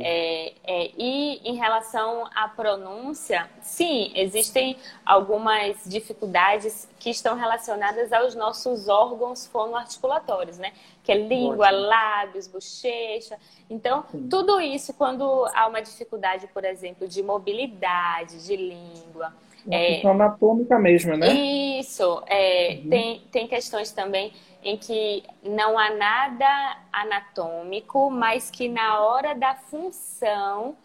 [0.00, 8.34] É, é, e em relação à pronúncia, sim, existem algumas dificuldades que estão relacionadas aos
[8.34, 10.72] nossos órgãos fonoarticulatórios, né?
[11.02, 13.38] Que é língua, lábios, bochecha.
[13.68, 14.28] Então, sim.
[14.28, 19.32] tudo isso, quando há uma dificuldade, por exemplo, de mobilidade de língua,
[19.66, 21.32] uma é, questão anatômica mesmo, né?
[21.32, 22.22] Isso.
[22.26, 22.90] É, uhum.
[22.90, 29.54] tem, tem questões também em que não há nada anatômico, mas que na hora da
[29.54, 30.76] função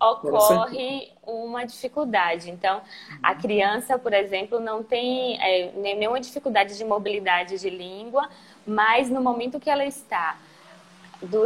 [0.00, 2.50] ocorre uma dificuldade.
[2.50, 2.80] Então,
[3.22, 3.38] a uhum.
[3.38, 8.28] criança, por exemplo, não tem é, nenhuma dificuldade de mobilidade de língua,
[8.66, 10.38] mas no momento que ela está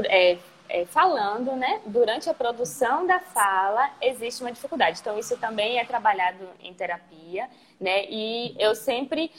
[0.07, 0.39] é,
[0.71, 5.01] é, falando, né, durante a produção da fala, existe uma dificuldade.
[5.01, 9.31] Então, isso também é trabalhado em terapia, né, e eu sempre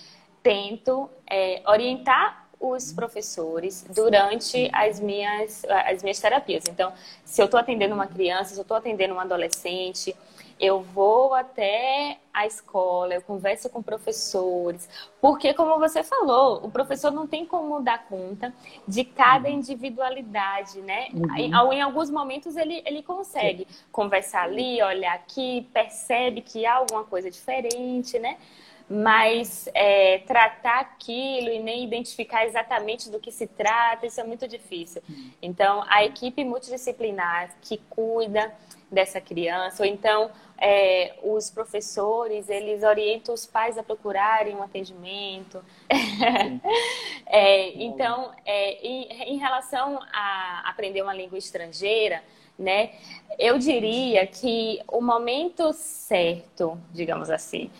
[0.43, 6.65] tento é, orientar os professores durante as minhas, as minhas terapias.
[6.69, 6.93] Então,
[7.25, 10.15] se eu estou atendendo uma criança, se eu estou atendendo um adolescente,
[10.61, 14.87] eu vou até a escola, eu converso com professores,
[15.19, 18.53] porque, como você falou, o professor não tem como dar conta
[18.87, 19.55] de cada uhum.
[19.55, 21.07] individualidade, né?
[21.13, 21.73] Uhum.
[21.73, 23.83] Em, alguns momentos ele, ele consegue Sim.
[23.91, 28.37] conversar ali, olhar aqui, percebe que há alguma coisa diferente, né?
[28.87, 34.47] Mas é, tratar aquilo e nem identificar exatamente do que se trata, isso é muito
[34.47, 35.01] difícil.
[35.09, 35.31] Uhum.
[35.41, 38.53] Então, a equipe multidisciplinar que cuida
[38.91, 40.29] dessa criança, ou então
[40.61, 45.65] é, os professores, eles orientam os pais a procurarem um atendimento.
[47.25, 52.23] é, então, é, em, em, relação a aprender uma língua estrangeira,
[52.59, 52.91] né,
[53.39, 57.71] eu diria que o momento certo, digamos assim,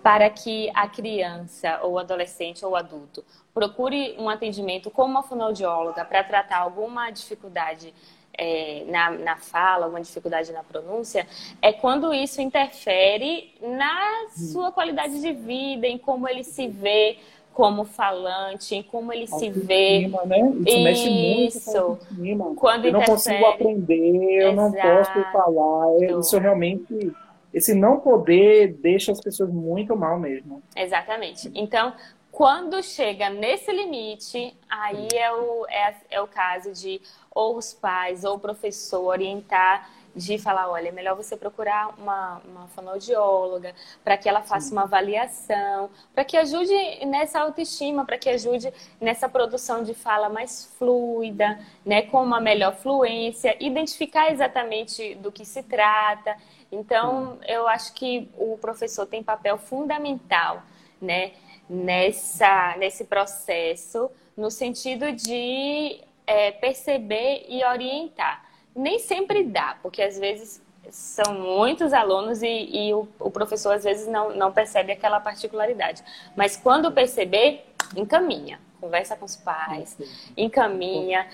[0.00, 6.22] para que a criança, ou adolescente ou adulto procure um atendimento com uma fonoaudióloga para
[6.22, 7.92] tratar alguma dificuldade
[8.36, 11.26] é, na, na fala, alguma dificuldade na pronúncia,
[11.60, 17.18] é quando isso interfere na sua qualidade de vida, em como ele se vê
[17.52, 20.08] como falante, em como ele se vê.
[20.26, 20.38] Né?
[20.40, 21.98] Isso, isso mexe muito
[22.38, 24.56] com Quando eu não consigo aprender, eu Exato.
[24.56, 26.02] não posso falar.
[26.02, 27.12] É, isso realmente
[27.52, 30.62] esse não poder deixa as pessoas muito mal mesmo.
[30.74, 31.50] Exatamente.
[31.54, 31.92] Então,
[32.32, 36.98] quando chega nesse limite, aí é o, é, é o caso de
[37.30, 42.40] ou os pais ou o professor orientar de falar, olha, é melhor você procurar uma,
[42.44, 44.72] uma fonoaudióloga para que ela faça Sim.
[44.72, 46.74] uma avaliação, para que ajude
[47.06, 52.74] nessa autoestima, para que ajude nessa produção de fala mais fluida, né, com uma melhor
[52.76, 56.36] fluência, identificar exatamente do que se trata.
[56.70, 60.62] Então, eu acho que o professor tem papel fundamental,
[61.00, 61.32] né,
[61.72, 68.44] nessa, nesse processo, no sentido de é, perceber e orientar.
[68.76, 73.84] Nem sempre dá, porque às vezes são muitos alunos e, e o, o, professor às
[73.84, 76.04] vezes não, não percebe aquela particularidade.
[76.36, 77.64] Mas quando perceber,
[77.96, 78.60] encaminha.
[78.78, 79.96] Conversa com os pais,
[80.36, 81.26] encaminha.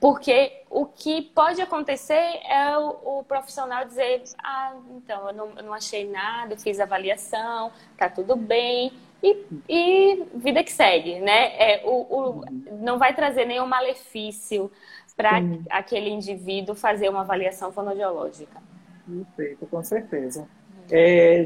[0.00, 5.62] Porque o que pode acontecer é o, o profissional dizer: ah, então, eu não, eu
[5.64, 8.92] não, achei nada, fiz avaliação, tá tudo bem.
[9.22, 11.54] E, e vida que segue, né?
[11.56, 12.44] É, o, o,
[12.80, 14.70] não vai trazer nenhum malefício
[15.16, 18.60] para aquele indivíduo fazer uma avaliação fonoaudiológica.
[19.06, 20.48] Perfeito, com certeza.
[20.90, 21.44] É,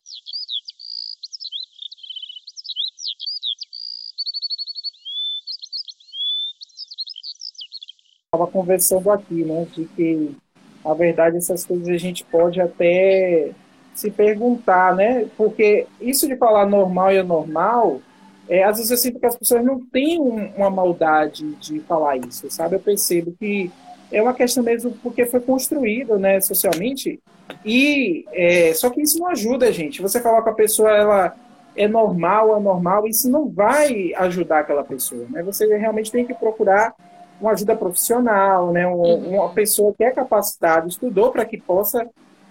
[8.36, 10.36] estava conversando aqui, né, de que,
[10.84, 13.52] na verdade, essas coisas a gente pode até
[13.96, 18.00] se perguntar, né, porque isso de falar normal e anormal,
[18.48, 22.48] é, às vezes eu sinto que as pessoas não têm uma maldade de falar isso,
[22.50, 22.76] sabe?
[22.76, 23.70] Eu percebo que
[24.12, 27.18] é uma questão mesmo porque foi construído, né, socialmente,
[27.64, 30.02] e é, só que isso não ajuda, gente.
[30.02, 31.34] Você falar com a pessoa, ela
[31.74, 35.42] é normal, anormal, isso não vai ajudar aquela pessoa, né?
[35.42, 36.94] Você realmente tem que procurar
[37.40, 38.86] uma ajuda profissional, né?
[38.86, 39.34] Um, uhum.
[39.36, 42.06] Uma pessoa que é capacitada, estudou para que possa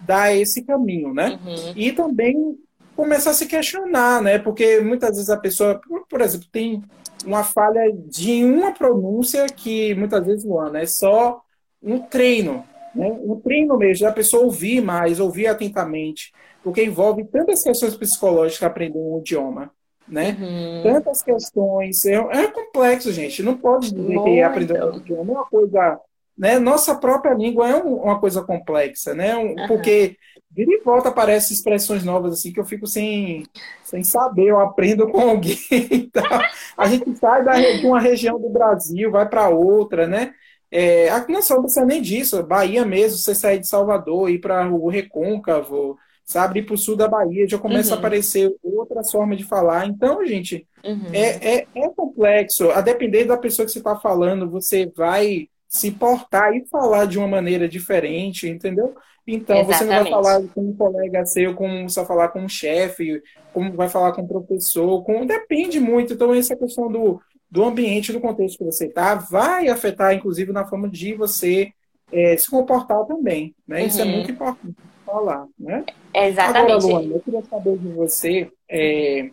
[0.05, 1.39] dar esse caminho, né?
[1.43, 1.73] Uhum.
[1.75, 2.57] E também
[2.95, 4.39] começar a se questionar, né?
[4.39, 6.83] Porque muitas vezes a pessoa, por, por exemplo, tem
[7.25, 11.41] uma falha de uma pronúncia que muitas vezes, Luana, é só
[11.81, 12.63] um treino,
[12.93, 13.07] né?
[13.23, 16.31] Um treino mesmo, a pessoa ouvir mais, ouvir atentamente,
[16.63, 19.71] porque envolve tantas questões psicológicas aprender um idioma
[20.07, 20.37] né?
[20.39, 20.83] Uhum.
[20.83, 22.05] Tantas questões.
[22.05, 23.41] É, é, complexo, gente.
[23.41, 25.99] Não pode dizer que aprender um idioma é uma coisa.
[26.37, 26.59] Né?
[26.59, 29.35] Nossa própria língua é um, uma coisa complexa, né?
[29.35, 29.67] Um, uhum.
[29.67, 30.17] Porque
[30.51, 33.43] vira e volta aparecem expressões novas assim que eu fico sem,
[33.83, 35.57] sem saber, eu aprendo com alguém.
[35.91, 36.23] Então,
[36.77, 40.33] a gente sai da, de uma região do Brasil, vai para outra, né?
[40.71, 44.89] É, não só precisa nem disso, Bahia mesmo, você sair de Salvador, ir para o
[44.89, 46.59] Recôncavo, sabe?
[46.59, 47.95] Ir para o sul da Bahia já começa uhum.
[47.95, 49.85] a aparecer outra forma de falar.
[49.87, 51.07] Então, gente, uhum.
[51.13, 52.71] é, é, é, complexo.
[52.71, 57.17] A depender da pessoa que você está falando, você vai se portar e falar de
[57.17, 58.95] uma maneira diferente, entendeu?
[59.27, 59.77] Então, Exatamente.
[59.77, 63.21] você não vai falar com um colega seu, como você vai falar com um chefe,
[63.51, 65.25] como vai falar com um professor, com...
[65.25, 66.13] depende muito.
[66.13, 67.19] Então, essa questão do,
[67.51, 71.71] do ambiente, do contexto que você está, vai afetar, inclusive, na forma de você
[72.09, 73.53] é, se comportar também.
[73.67, 73.81] Né?
[73.81, 73.87] Uhum.
[73.87, 74.11] Isso é uhum.
[74.11, 75.83] muito importante falar, né?
[76.13, 76.71] Exatamente.
[76.71, 79.29] Agora, Luana, eu queria saber de você é,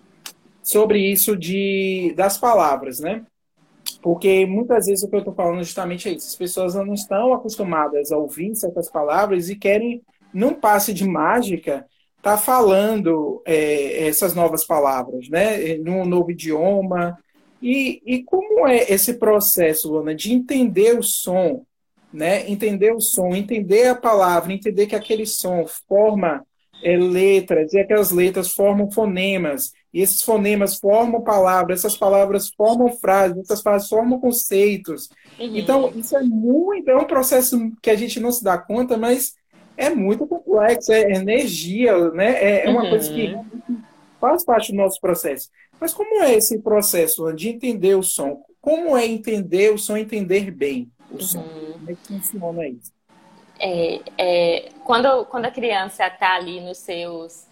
[0.61, 3.25] sobre isso de, das palavras, né?
[4.03, 6.27] Porque muitas vezes o que eu estou falando justamente é isso.
[6.27, 10.03] As pessoas não estão acostumadas a ouvir certas palavras e querem,
[10.35, 11.87] num passe de mágica,
[12.17, 15.77] estar tá falando é, essas novas palavras, né?
[15.79, 17.17] Num novo idioma.
[17.63, 21.65] E, e como é esse processo, Luana, de entender o som
[22.13, 22.49] né?
[22.51, 26.45] Entender o som, entender a palavra, entender que aquele som forma
[26.83, 32.89] é, letras, e aquelas letras formam fonemas, e esses fonemas formam palavras, essas palavras formam
[32.89, 35.09] frases, essas frases formam conceitos.
[35.39, 35.57] Uhum.
[35.57, 39.35] Então, isso é muito, é um processo que a gente não se dá conta, mas
[39.77, 42.33] é muito complexo, é energia, né?
[42.43, 42.91] É, é uma uhum.
[42.91, 43.37] coisa que
[44.21, 45.51] faz parte do nosso processo.
[45.79, 48.43] Mas como é esse processo de entender o som?
[48.61, 51.41] Como é entender o som, entender bem o som?
[51.41, 51.73] Uhum.
[51.73, 52.93] Como é que funciona isso?
[53.59, 57.47] É, é, quando, quando a criança está ali nos seus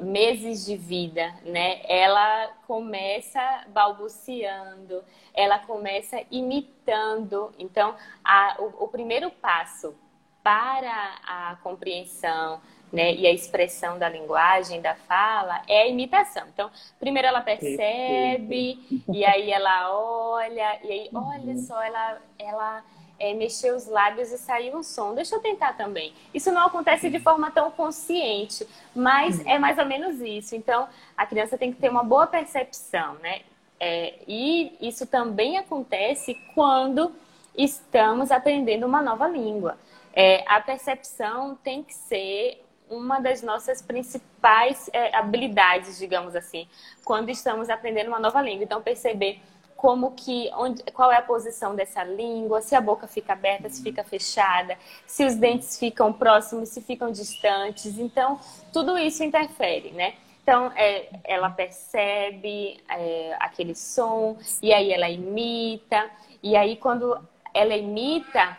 [0.00, 1.80] meses de vida, né?
[1.84, 7.52] Ela começa balbuciando, ela começa imitando.
[7.58, 7.94] Então,
[8.24, 9.94] a, o, o primeiro passo
[10.42, 12.60] para a compreensão
[12.92, 16.46] né, e a expressão da linguagem, da fala, é a imitação.
[16.52, 22.84] Então, primeiro ela percebe, e aí ela olha, e aí, olha só, ela, ela
[23.20, 25.14] é, mexer os lábios e sair um som.
[25.14, 26.14] Deixa eu tentar também.
[26.32, 28.66] Isso não acontece de forma tão consciente,
[28.96, 30.56] mas é mais ou menos isso.
[30.56, 33.42] Então, a criança tem que ter uma boa percepção, né?
[33.78, 37.12] É, e isso também acontece quando
[37.56, 39.78] estamos aprendendo uma nova língua.
[40.14, 46.66] É, a percepção tem que ser uma das nossas principais é, habilidades, digamos assim,
[47.04, 48.64] quando estamos aprendendo uma nova língua.
[48.64, 49.40] Então, perceber
[49.80, 53.82] como que, onde, qual é a posição dessa língua, se a boca fica aberta, se
[53.82, 54.76] fica fechada,
[55.06, 57.98] se os dentes ficam próximos, se ficam distantes.
[57.98, 58.38] Então,
[58.74, 60.16] tudo isso interfere, né?
[60.42, 66.10] Então, é, ela percebe é, aquele som, e aí ela imita,
[66.42, 67.18] e aí quando
[67.54, 68.58] ela imita,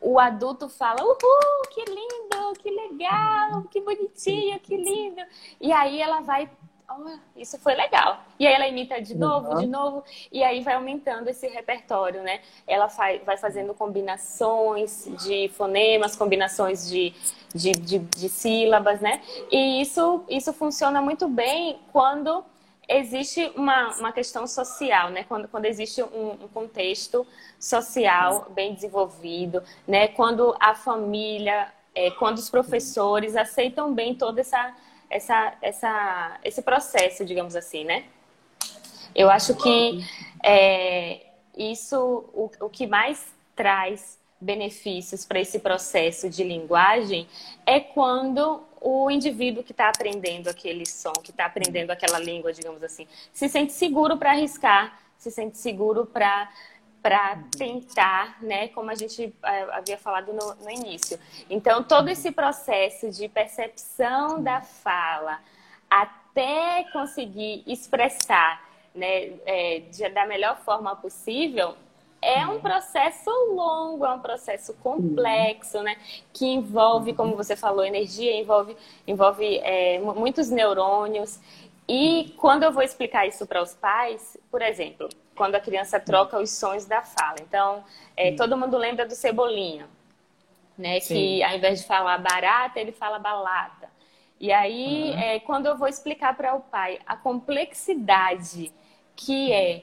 [0.00, 5.22] o adulto fala, uhul, que lindo, que legal, que bonitinho, que lindo.
[5.60, 6.50] E aí ela vai,
[6.90, 8.20] oh, isso foi legal.
[8.38, 9.60] E aí ela imita de novo, uhum.
[9.60, 12.40] de novo, e aí vai aumentando esse repertório, né?
[12.66, 17.14] Ela vai fazendo combinações de fonemas, combinações de,
[17.54, 19.20] de, de, de sílabas, né?
[19.50, 22.44] E isso, isso funciona muito bem quando
[22.88, 25.24] existe uma, uma questão social, né?
[25.24, 27.26] Quando, quando existe um, um, contexto
[27.58, 30.08] social bem desenvolvido, né?
[30.08, 34.74] Quando a família, é, quando os professores aceitam bem todo essa,
[35.10, 38.04] essa, essa, esse processo, digamos assim, né?
[39.14, 40.04] Eu acho que
[40.44, 41.26] é,
[41.56, 47.26] isso, o, o que mais traz benefícios para esse processo de linguagem
[47.64, 52.82] é quando o indivíduo que está aprendendo aquele som, que está aprendendo aquela língua, digamos
[52.82, 56.50] assim, se sente seguro para arriscar, se sente seguro para
[57.06, 61.16] para tentar, né, como a gente é, havia falado no, no, início.
[61.48, 65.38] Então, todo esse processo de percepção da fala
[65.88, 68.60] até conseguir expressar
[68.92, 71.76] né, é, de, da melhor forma possível
[72.20, 75.96] é um processo longo, é um processo complexo, né?
[76.32, 78.76] Que envolve, como você falou, energia, envolve,
[79.06, 81.38] envolve é, muitos neurônios.
[81.88, 86.40] E quando eu vou explicar isso para os pais, por exemplo, quando a criança troca
[86.40, 87.36] os sons da fala.
[87.40, 87.84] Então,
[88.16, 89.86] é, todo mundo lembra do Cebolinha,
[90.76, 90.98] né?
[91.00, 91.14] Sim.
[91.14, 93.88] Que ao invés de falar barata, ele fala balata.
[94.40, 95.18] E aí, uhum.
[95.18, 98.72] é, quando eu vou explicar para o pai a complexidade
[99.14, 99.82] que é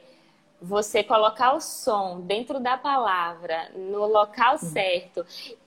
[0.61, 5.25] você colocar o som dentro da palavra, no local certo,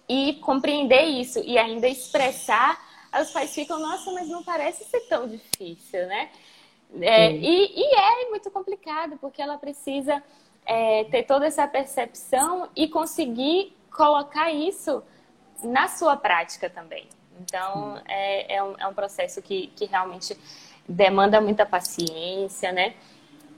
[0.08, 2.80] e compreender isso e ainda expressar,
[3.20, 6.30] os pais ficam, nossa, mas não parece ser tão difícil, né?
[7.00, 10.22] É, e, e, é muito complicado, porque ela precisa
[10.64, 15.02] é, ter toda essa percepção e conseguir colocar isso
[15.62, 17.08] na sua prática também.
[17.40, 20.36] Então, é, é, um, é um processo que, que realmente
[20.88, 22.94] demanda muita paciência, né?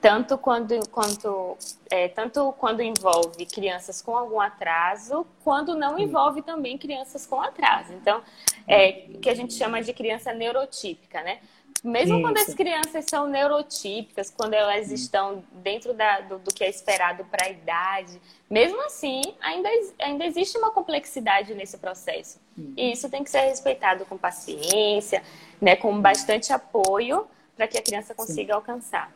[0.01, 1.57] tanto quando, quanto,
[1.91, 7.93] é, tanto quando envolve crianças com algum atraso, quando não envolve também crianças com atraso.
[7.93, 8.22] Então,
[8.66, 11.41] é, que a gente chama de criança neurotípica, né?
[11.85, 12.22] Mesmo Isso.
[12.22, 17.24] quando as crianças são neurotípicas, quando elas estão dentro da, do, do, que é esperado
[17.24, 18.20] para a idade,
[18.51, 19.68] mesmo assim, ainda,
[20.01, 22.41] ainda existe uma complexidade nesse processo.
[22.76, 25.22] E isso tem que ser respeitado com paciência,
[25.61, 27.26] né, com bastante apoio,
[27.57, 28.57] para que a criança consiga Sim.
[28.57, 29.12] alcançar.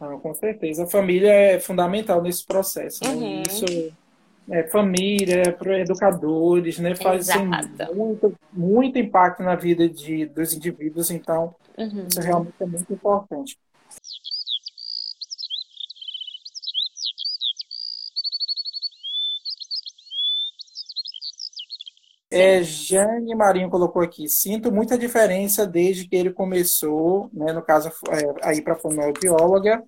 [0.00, 0.84] Não, com certeza.
[0.84, 3.04] A família é fundamental nesse processo.
[3.04, 3.10] Né?
[3.10, 3.42] Uhum.
[3.42, 3.92] Isso
[4.50, 6.94] é família, para educadores, né?
[6.96, 7.48] Faz assim,
[7.94, 12.06] muito, muito impacto na vida de, dos indivíduos, então uhum.
[12.08, 13.56] isso realmente é muito importante.
[22.32, 27.88] É, Jane Marinho colocou aqui, sinto muita diferença desde que ele começou, né, no caso,
[27.88, 29.82] é, aí para a fonoaudióloga.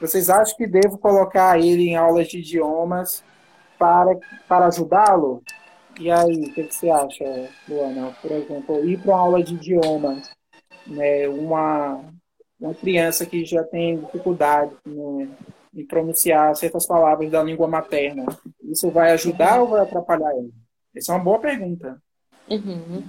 [0.00, 3.24] Vocês acham que devo colocar ele em aulas de idiomas
[3.78, 4.18] para,
[4.48, 5.42] para ajudá-lo?
[5.98, 8.16] E aí, o que, que, você acha, Luana?
[8.22, 10.30] Por exemplo, ir para uma aula de idiomas,
[10.86, 12.04] né, uma,
[12.60, 15.28] uma criança que já tem dificuldade né,
[15.74, 18.26] em pronunciar certas palavras da língua materna,
[18.62, 20.52] isso vai ajudar ou vai atrapalhar ele?
[20.94, 22.00] Essa é uma boa pergunta.
[22.48, 23.04] Uhum.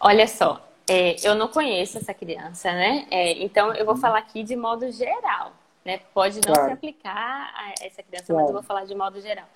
[0.00, 3.06] Olha só, é, eu não conheço essa criança, né?
[3.10, 5.52] É, então eu vou falar aqui de modo geral,
[5.84, 6.00] né?
[6.12, 6.68] Pode não claro.
[6.68, 8.42] se aplicar a essa criança, claro.
[8.42, 9.46] mas eu vou falar de modo geral.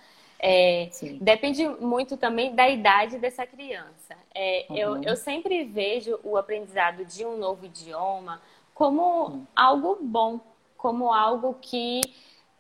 [0.43, 0.89] É,
[1.21, 4.17] depende muito também da idade dessa criança.
[4.35, 4.77] É, uhum.
[4.77, 8.41] eu, eu sempre vejo o aprendizado de um novo idioma
[8.73, 9.47] como uhum.
[9.55, 10.41] algo bom,
[10.79, 12.01] como algo que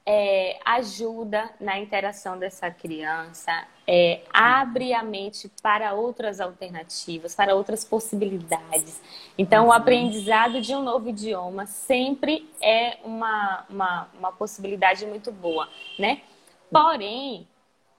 [0.04, 7.82] é, ajuda na interação dessa criança, é, abre a mente para outras alternativas, para outras
[7.82, 9.00] possibilidades.
[9.38, 9.72] Então, o uhum.
[9.72, 15.66] aprendizado de um novo idioma sempre é uma, uma, uma possibilidade muito boa,
[15.98, 16.20] né?
[16.70, 17.48] Porém,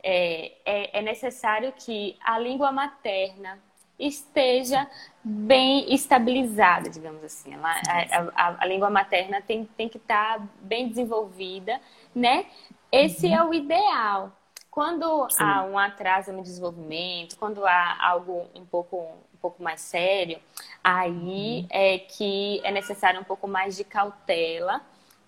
[0.04, 3.60] é, é, é necessário que a língua materna
[3.98, 4.88] esteja
[5.24, 7.54] bem estabilizada, digamos assim.
[7.54, 11.80] Ela, a, a, a, língua materna tem, tem que estar tá bem desenvolvida,
[12.14, 12.46] né?
[12.92, 13.36] Esse uhum.
[13.36, 14.32] é o ideal.
[14.72, 15.44] Quando Sim.
[15.44, 20.40] há um atraso no desenvolvimento, quando há algo um pouco, um pouco mais sério,
[20.84, 21.68] aí uhum.
[21.70, 24.82] é que é necessário um pouco mais de cautela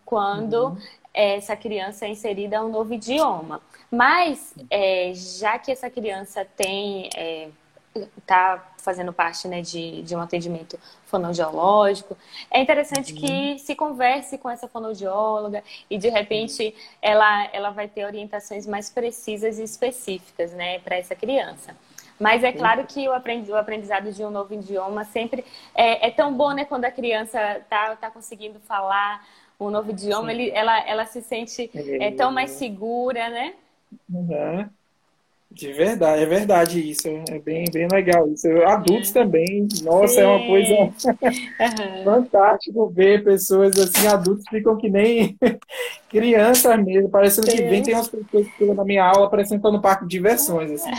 [0.05, 0.77] quando uhum.
[1.13, 3.61] essa criança é inserida a um novo idioma.
[3.93, 7.49] Mas, é, já que essa criança tem é,
[8.17, 12.17] está fazendo parte né, de, de um atendimento fonoaudiológico,
[12.49, 13.19] é interessante uhum.
[13.19, 18.89] que se converse com essa fonoaudióloga e de repente ela, ela vai ter orientações mais
[18.89, 21.77] precisas e específicas né, para essa criança.
[22.19, 23.13] Mas é claro que o
[23.55, 26.65] aprendizado de um novo idioma sempre é, é tão bom, né?
[26.65, 29.23] Quando a criança está tá conseguindo falar
[29.59, 33.53] um novo idioma, ele, ela, ela se sente é, tão mais segura, né?
[34.09, 34.69] Uhum.
[35.53, 37.07] De verdade, é verdade isso.
[37.29, 38.47] É bem, bem legal isso.
[38.65, 39.13] Adultos é.
[39.13, 40.21] também, nossa, Sim.
[40.21, 40.73] é uma coisa
[41.13, 42.03] uhum.
[42.03, 45.37] fantástico ver pessoas assim, adultos ficam que nem
[46.09, 47.57] crianças mesmo, parecendo Sim.
[47.57, 50.09] que vem, tem umas pessoas que na minha aula parecendo que estão no parque de
[50.09, 50.89] diversões, assim.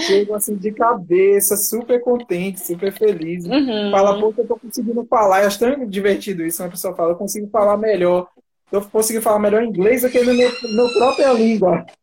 [0.00, 3.48] Chegam assim de cabeça, super contentes, super felizes.
[3.48, 3.92] Uhum.
[3.92, 5.42] Fala, pô, eu tô conseguindo falar.
[5.42, 8.26] Eu acho tão divertido isso, uma pessoa fala, eu consigo falar melhor
[8.72, 11.84] eu consegui falar melhor inglês do que meu, meu própria língua.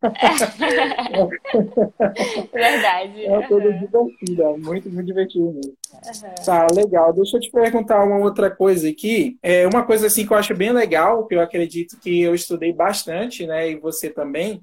[2.52, 3.26] Verdade.
[3.26, 5.72] É uma coisa divertida, muito, muito divertido mesmo.
[5.92, 6.34] Uhum.
[6.46, 7.12] Tá, legal.
[7.12, 9.36] Deixa eu te perguntar uma outra coisa aqui.
[9.42, 12.72] É uma coisa assim que eu acho bem legal, que eu acredito que eu estudei
[12.72, 13.70] bastante, né?
[13.70, 14.62] E você também.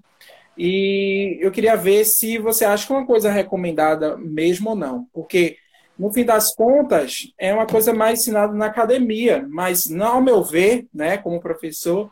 [0.57, 5.05] E eu queria ver se você acha que é uma coisa recomendada mesmo ou não.
[5.13, 5.57] Porque
[5.97, 10.43] no fim das contas, é uma coisa mais ensinada na academia, mas, não, ao meu
[10.43, 12.09] ver, né, como professor,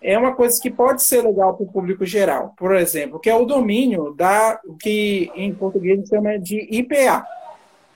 [0.00, 2.54] é uma coisa que pode ser legal para o público geral.
[2.56, 7.26] Por exemplo, que é o domínio da o que em português chama de IPA,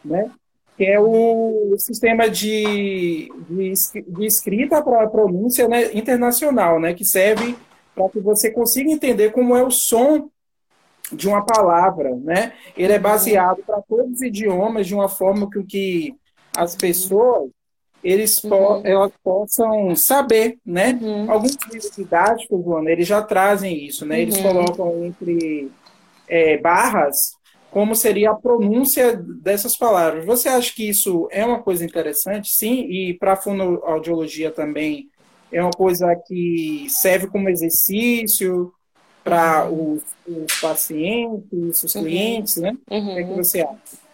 [0.05, 0.31] né?
[0.77, 3.73] que é o sistema de, de,
[4.09, 7.55] de escrita para pronúncia né, internacional, né, que serve
[7.95, 10.31] para que você consiga entender como é o som
[11.13, 12.53] de uma palavra, né?
[12.77, 16.15] Ele é baseado para todos os idiomas de uma forma que, que
[16.57, 17.51] as pessoas
[18.03, 20.99] eles po elas possam saber, né?
[21.01, 21.31] Uhum.
[21.31, 24.23] Alguns livros didáticos, Luana, eles já trazem isso, né?
[24.23, 24.43] Eles uhum.
[24.43, 25.71] colocam entre
[26.27, 27.39] é, barras
[27.71, 30.25] como seria a pronúncia dessas palavras.
[30.25, 32.51] Você acha que isso é uma coisa interessante?
[32.51, 35.09] Sim, e para a fonoaudiologia também
[35.53, 38.73] é uma coisa que serve como exercício,
[39.23, 42.03] para os, os, pacientes, os uhum.
[42.03, 42.77] clientes, né?
[42.91, 43.11] Uhum.
[43.11, 44.11] O que, é que, você acha?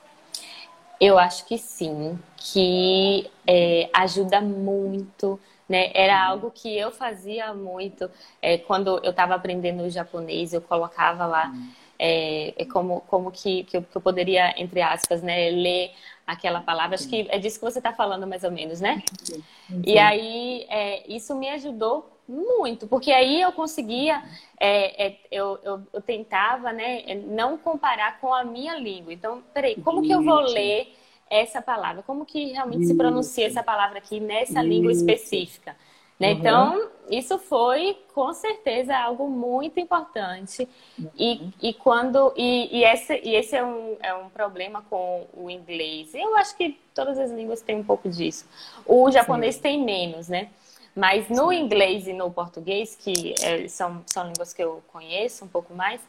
[1.00, 5.38] Eu acho que sim, que é, ajuda muito.
[5.68, 5.90] Né?
[5.94, 6.32] Era uhum.
[6.32, 8.08] algo que eu fazia muito
[8.40, 11.68] é, quando eu estava aprendendo japonês, eu colocava lá uhum.
[11.98, 15.92] é, é, como, como que, que eu, que, eu, poderia, entre aspas, né, ler
[16.26, 16.94] aquela palavra.
[16.94, 19.02] Acho que é disso que você está falando, mais ou menos, né?
[19.22, 19.42] Sim.
[19.84, 24.22] E aí, é, isso me ajudou muito, porque aí eu conseguia,
[24.58, 29.12] é, é, eu, eu, eu, tentava, né, não comparar com a minha língua.
[29.12, 30.92] Então, peraí, como que eu vou ler
[31.30, 32.02] essa palavra?
[32.02, 35.76] Como que realmente se pronuncia essa palavra aqui nessa língua específica?
[36.18, 36.32] Né?
[36.32, 36.38] Uhum.
[36.38, 40.68] Então, isso foi com certeza algo muito importante.
[40.98, 41.10] Uhum.
[41.16, 45.50] E, e quando e, e, esse, e esse é um, é um problema com o
[45.50, 46.14] inglês.
[46.14, 48.46] Eu acho que todas as línguas têm um pouco disso.
[48.86, 49.62] O japonês Sim.
[49.62, 50.48] tem menos, né?
[50.96, 51.56] Mas no Sim.
[51.60, 56.00] inglês e no português, que é, são, são línguas que eu conheço um pouco mais,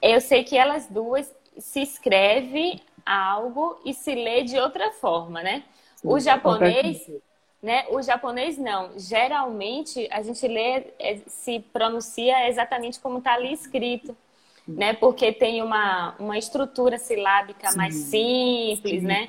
[0.00, 1.28] eu sei que elas duas
[1.58, 5.64] se escreve algo e se lê de outra forma, né?
[5.96, 7.10] Sim, o japonês,
[7.60, 7.84] né?
[7.90, 8.96] O japonês não.
[8.96, 14.16] Geralmente a gente lê, é, se pronuncia exatamente como está ali escrito.
[14.68, 14.92] Né?
[14.92, 17.76] Porque tem uma, uma estrutura silábica Sim.
[17.76, 19.06] mais simples, Sim.
[19.06, 19.26] né?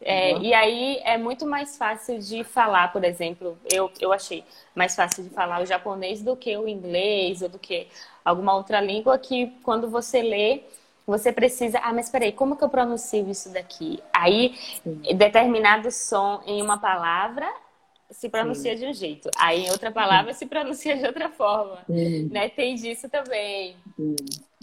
[0.00, 0.42] É, uhum.
[0.42, 4.44] E aí é muito mais fácil de falar, por exemplo, eu, eu achei
[4.74, 7.88] mais fácil de falar o japonês do que o inglês ou do que
[8.24, 10.62] alguma outra língua que quando você lê,
[11.06, 11.78] você precisa.
[11.78, 13.98] Ah, mas peraí, como que eu pronuncio isso daqui?
[14.12, 15.00] Aí, Sim.
[15.16, 17.48] determinado som em uma palavra
[18.10, 18.84] se pronuncia Sim.
[18.84, 21.78] de um jeito, aí em outra palavra se pronuncia de outra forma.
[21.88, 22.48] Né?
[22.48, 23.76] Tem disso também.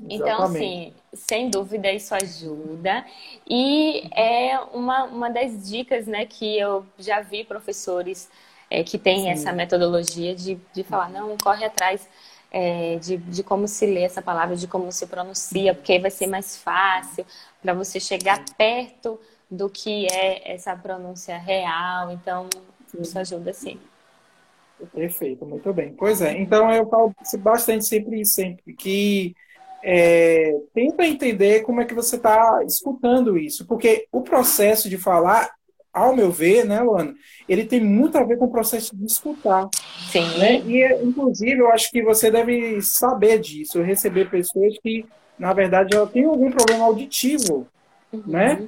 [0.04, 3.06] Então, assim, sem dúvida isso ajuda.
[3.48, 8.30] E é uma, uma das dicas né, que eu já vi professores
[8.70, 9.30] é, que têm Sim.
[9.30, 12.08] essa metodologia de, de falar, não, corre atrás
[12.52, 16.12] é, de, de como se lê essa palavra, de como se pronuncia, porque aí vai
[16.12, 17.26] ser mais fácil
[17.62, 19.20] para você chegar perto
[19.50, 22.12] do que é essa pronúncia real.
[22.12, 22.50] Então,
[23.00, 23.80] isso ajuda sim.
[24.94, 25.94] Perfeito, muito bem.
[25.94, 29.34] Pois é, então eu falo bastante sempre sempre que
[29.88, 35.54] é, tenta entender como é que você está escutando isso, porque o processo de falar,
[35.94, 37.14] ao meu ver, né, Luana,
[37.48, 39.70] ele tem muito a ver com o processo de escutar.
[40.12, 40.26] Sim.
[40.40, 40.62] Né?
[40.62, 45.06] E, inclusive, eu acho que você deve saber disso, receber pessoas que,
[45.38, 47.68] na verdade, ela tem algum problema auditivo,
[48.12, 48.24] uhum.
[48.26, 48.68] né?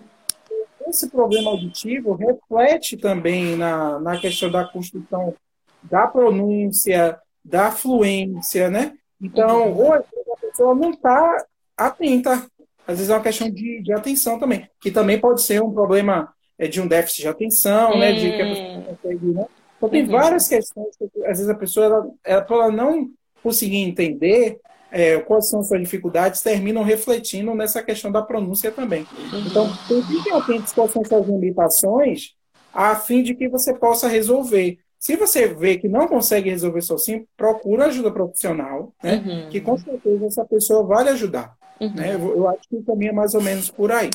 [0.88, 5.34] Esse problema auditivo reflete também na, na questão da construção
[5.82, 8.94] da pronúncia, da fluência, né?
[9.20, 9.90] Então, uhum.
[9.90, 10.27] hoje a
[10.58, 11.46] pessoa não está
[11.78, 12.46] atenta.
[12.88, 16.34] Às vezes é uma questão de, de atenção também, que também pode ser um problema
[16.58, 18.14] é, de um déficit de atenção, né?
[18.14, 19.46] De que a pessoa consegue, né?
[19.78, 20.10] Então, tem uhum.
[20.10, 23.10] várias questões que, às vezes, a pessoa, ela, ela, ela não
[23.44, 29.06] conseguir entender é, quais são as suas dificuldades, terminam refletindo nessa questão da pronúncia também.
[29.32, 29.40] Uhum.
[29.46, 32.32] Então, fiquem atentos quais são suas limitações,
[32.74, 34.80] a fim de que você possa resolver.
[35.00, 39.24] Se você vê que não consegue resolver sozinho, procura ajuda profissional, né?
[39.26, 39.50] Uhum.
[39.50, 41.56] Que com certeza essa pessoa vai lhe ajudar.
[41.80, 41.94] Uhum.
[41.94, 42.16] Né?
[42.16, 44.10] Eu, eu, acho que o caminho é mais ou menos por aí.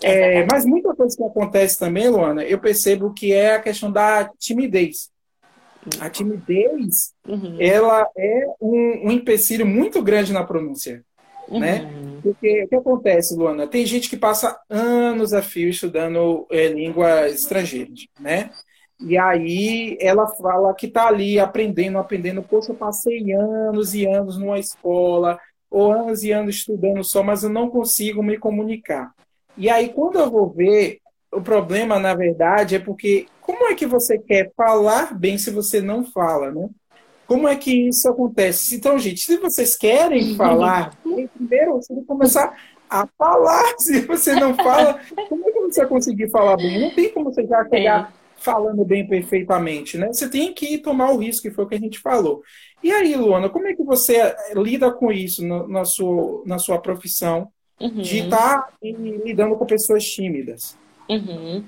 [0.00, 4.28] É, mas muita coisa que acontece também, Luana, eu percebo que é a questão da
[4.38, 5.10] timidez.
[6.00, 7.56] A timidez, uhum.
[7.60, 11.04] ela é um, um, empecilho muito grande na pronúncia,
[11.48, 11.58] uhum.
[11.58, 11.90] né?
[12.22, 13.66] Porque o que acontece, Luana?
[13.66, 18.50] Tem gente que passa anos a fio estudando é, línguas estrangeiras, né?
[19.04, 22.42] E aí ela fala que está ali aprendendo, aprendendo.
[22.42, 25.38] Poxa, eu passei anos e anos numa escola,
[25.70, 29.12] ou anos e anos estudando só, mas eu não consigo me comunicar.
[29.56, 30.98] E aí, quando eu vou ver,
[31.32, 35.80] o problema, na verdade, é porque como é que você quer falar bem se você
[35.80, 36.68] não fala, né?
[37.26, 38.76] Como é que isso acontece?
[38.76, 42.54] Então, gente, se vocês querem falar, primeiro você tem que começar
[42.90, 43.64] a falar.
[43.78, 46.78] Se você não fala, como é que você vai conseguir falar bem?
[46.78, 48.12] Não tem como você já chegar
[48.42, 50.12] falando bem perfeitamente, né?
[50.12, 52.42] Você tem que tomar o risco, que foi o que a gente falou.
[52.82, 56.78] E aí, Luana, como é que você lida com isso no, na, sua, na sua
[56.78, 57.48] profissão
[57.80, 58.02] uhum.
[58.02, 60.76] de estar tá lidando com pessoas tímidas?
[61.08, 61.64] Uhum.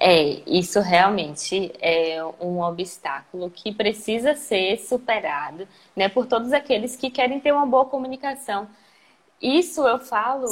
[0.00, 7.10] É, isso realmente é um obstáculo que precisa ser superado, né, por todos aqueles que
[7.10, 8.66] querem ter uma boa comunicação.
[9.40, 10.46] Isso eu falo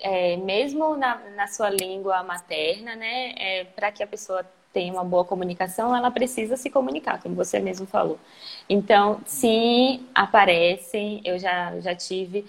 [0.00, 5.04] é, mesmo na, na sua língua materna, né, é, para que a pessoa tem uma
[5.04, 8.18] boa comunicação, ela precisa se comunicar, como você mesmo falou.
[8.68, 12.44] Então, sim, aparecem, eu já, já tive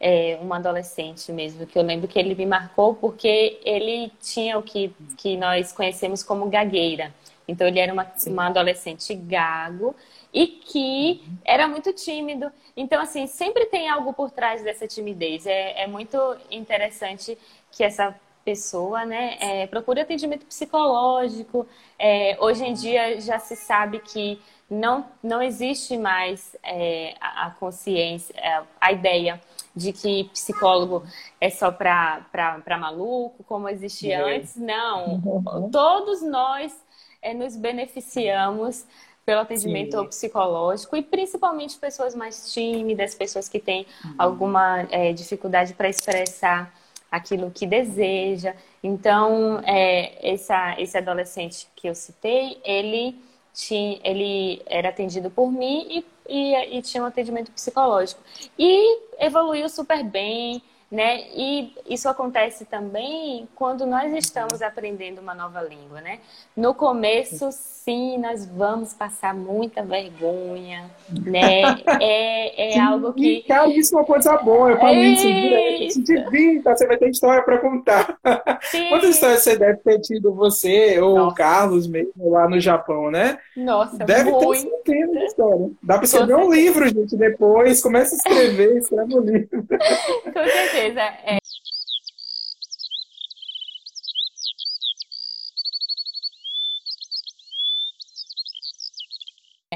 [0.00, 4.62] é, um adolescente mesmo, que eu lembro que ele me marcou porque ele tinha o
[4.62, 7.12] que, que nós conhecemos como gagueira.
[7.46, 9.94] Então, ele era uma, uma adolescente gago
[10.32, 12.50] e que era muito tímido.
[12.76, 15.46] Então, assim, sempre tem algo por trás dessa timidez.
[15.46, 16.18] É, é muito
[16.50, 17.36] interessante
[17.70, 18.14] que essa
[18.44, 21.66] pessoa, né, é, procure atendimento psicológico.
[21.98, 24.40] É, hoje em dia já se sabe que
[24.70, 29.40] não, não existe mais é, a, a, consciência, é, a ideia
[29.74, 31.04] de que psicólogo
[31.40, 34.36] é só para maluco, como existia é.
[34.36, 34.56] antes.
[34.56, 35.70] Não, uhum.
[35.70, 36.74] todos nós
[37.20, 38.86] é, nos beneficiamos
[39.24, 40.08] pelo atendimento Sim.
[40.08, 44.14] psicológico e principalmente pessoas mais tímidas, pessoas que têm uhum.
[44.18, 46.72] alguma é, dificuldade para expressar
[47.14, 48.54] aquilo que deseja.
[48.82, 53.16] Então, é, essa, esse adolescente que eu citei, ele,
[53.52, 58.20] tinha, ele era atendido por mim e, e, e tinha um atendimento psicológico.
[58.58, 60.60] E evoluiu super bem,
[60.94, 61.24] né?
[61.34, 66.20] E isso acontece também quando nós estamos aprendendo uma nova língua, né?
[66.56, 71.62] No começo, sim, nós vamos passar muita vergonha, né?
[72.00, 73.42] É, é algo que...
[73.42, 75.92] Cara, isso é uma coisa boa, eu falo isso direto.
[75.92, 78.16] Se divirta, você vai ter história para contar.
[78.62, 78.88] Sim.
[78.88, 83.38] Quantas histórias você deve ter tido, você ou o Carlos mesmo, lá no Japão, né?
[83.56, 84.52] Nossa, Deve muito.
[84.52, 85.70] ter centenas de história.
[85.82, 87.82] Dá para escrever um livro, gente, depois.
[87.82, 89.64] Começa a escrever, escreve um livro.
[90.24, 91.38] Com certeza É...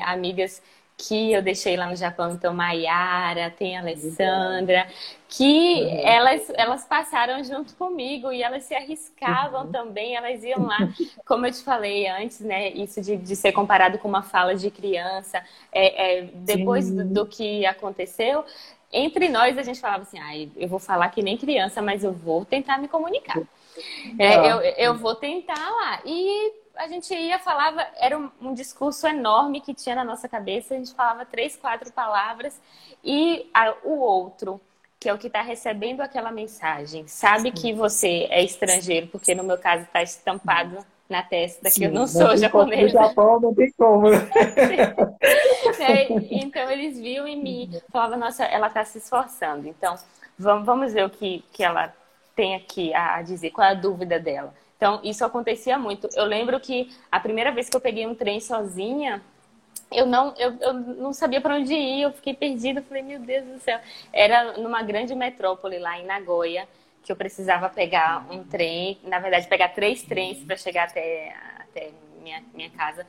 [0.01, 0.63] Amigas
[0.99, 4.89] que eu deixei lá no Japão, então Maiara, tem a Alessandra,
[5.29, 5.45] que
[5.85, 6.01] uhum.
[6.05, 9.71] elas, elas passaram junto comigo e elas se arriscavam uhum.
[9.71, 10.77] também, elas iam lá,
[11.25, 12.71] como eu te falei antes, né?
[12.71, 15.41] Isso de, de ser comparado com uma fala de criança,
[15.71, 18.45] é, é depois do, do, que aconteceu,
[18.93, 22.13] entre nós a gente falava assim, ah, eu vou falar que nem criança, mas eu
[22.13, 23.39] vou tentar me comunicar.
[24.19, 24.47] É, ah.
[24.47, 26.01] eu, eu vou tentar lá.
[26.05, 30.75] E a gente ia, falava, era um, um, discurso enorme que tinha na nossa cabeça,
[30.75, 32.61] a gente falava três, quatro palavras,
[33.05, 34.61] e a, o outro,
[34.99, 39.43] que é o que está recebendo aquela mensagem, sabe que você é estrangeiro, porque no
[39.43, 42.83] meu caso está estampado na testa Sim, que eu não, não sou japonesa.
[42.83, 44.09] No Japão não tem como.
[45.81, 49.67] é, então eles viam em mim, falavam, nossa, ela está se esforçando.
[49.67, 49.97] Então,
[50.39, 51.95] vamos, vamos ver o que, que ela
[52.37, 54.55] tem aqui a dizer, qual é a dúvida dela.
[54.77, 56.09] Então, isso acontecia muito.
[56.15, 59.21] Eu lembro que a primeira vez que eu peguei um trem sozinha,
[59.91, 63.45] eu não, eu, eu não sabia para onde ir, eu fiquei perdida, falei, meu Deus
[63.45, 63.81] do céu.
[64.13, 66.69] Era numa grande metrópole lá em Nagoya,
[67.09, 71.91] que eu precisava pegar um trem, na verdade, pegar três trens para chegar até, até
[72.21, 73.07] minha, minha casa.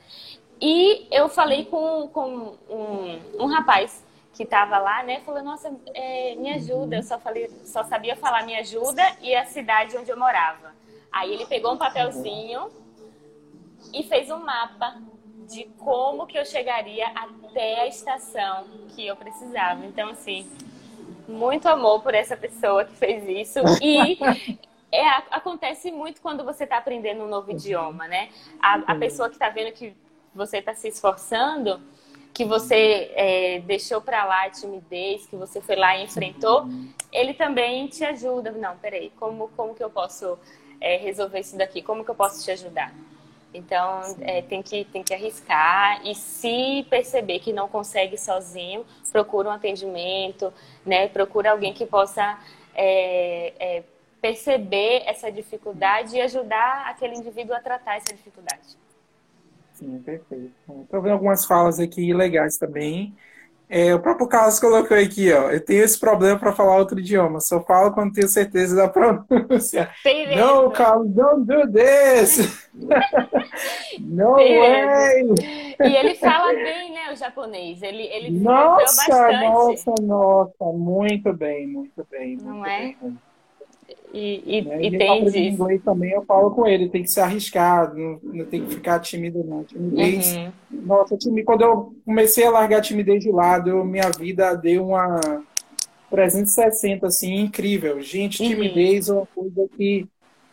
[0.58, 5.20] E eu falei com, com um, um rapaz que estava lá, né?
[5.20, 6.96] Falou, nossa, é, me ajuda.
[6.96, 10.74] Eu só, falei, só sabia falar me ajuda e a cidade onde eu morava.
[11.12, 12.70] Aí ele pegou um papelzinho
[13.92, 14.96] e fez um mapa
[15.46, 18.64] de como que eu chegaria até a estação
[18.96, 19.84] que eu precisava.
[19.84, 20.50] Então, assim,
[21.30, 23.60] muito amor por essa pessoa que fez isso.
[23.82, 24.18] E
[24.92, 28.28] é, acontece muito quando você está aprendendo um novo idioma, né?
[28.60, 29.94] A, a pessoa que está vendo que
[30.34, 31.80] você está se esforçando,
[32.32, 36.68] que você é, deixou para lá a timidez, que você foi lá e enfrentou,
[37.12, 38.50] ele também te ajuda.
[38.52, 40.38] Não, peraí, como, como que eu posso
[40.80, 41.82] é, resolver isso daqui?
[41.82, 42.92] Como que eu posso te ajudar?
[43.52, 49.48] Então, é, tem, que, tem que arriscar e se perceber que não consegue sozinho, procura
[49.48, 50.52] um atendimento,
[50.86, 51.08] né?
[51.08, 52.38] Procura alguém que possa
[52.74, 53.82] é, é,
[54.20, 58.78] perceber essa dificuldade e ajudar aquele indivíduo a tratar essa dificuldade.
[59.72, 60.52] Sim, perfeito.
[60.82, 63.16] Estou vendo algumas falas aqui legais também.
[63.72, 65.52] É, o próprio Carlos colocou aqui, ó.
[65.52, 67.38] Eu tenho esse problema para falar outro idioma.
[67.38, 69.88] Só falo quando tenho certeza da pronúncia.
[70.36, 72.68] Não, Carlos, don't do this!
[74.00, 75.22] no way!
[75.84, 77.80] E ele fala bem, né, o japonês.
[77.80, 79.44] Ele, ele nossa, bastante.
[79.44, 82.36] Nossa, nossa, muito bem, muito bem.
[82.36, 82.96] Muito Não é?
[84.12, 84.82] E, e, né?
[84.82, 85.38] e tem disso.
[85.38, 88.98] inglês também, eu falo com ele, tem que se arriscar, não, não tem que ficar
[88.98, 89.62] tímido, não.
[89.62, 90.36] Timidez.
[90.36, 90.52] Uhum.
[90.70, 95.20] Nossa, time, quando eu comecei a largar a timidez de lado, minha vida deu uma
[96.10, 98.00] 360, assim, incrível.
[98.00, 98.48] Gente, uhum.
[98.48, 99.14] timidez uhum.
[99.14, 100.08] é uma coisa que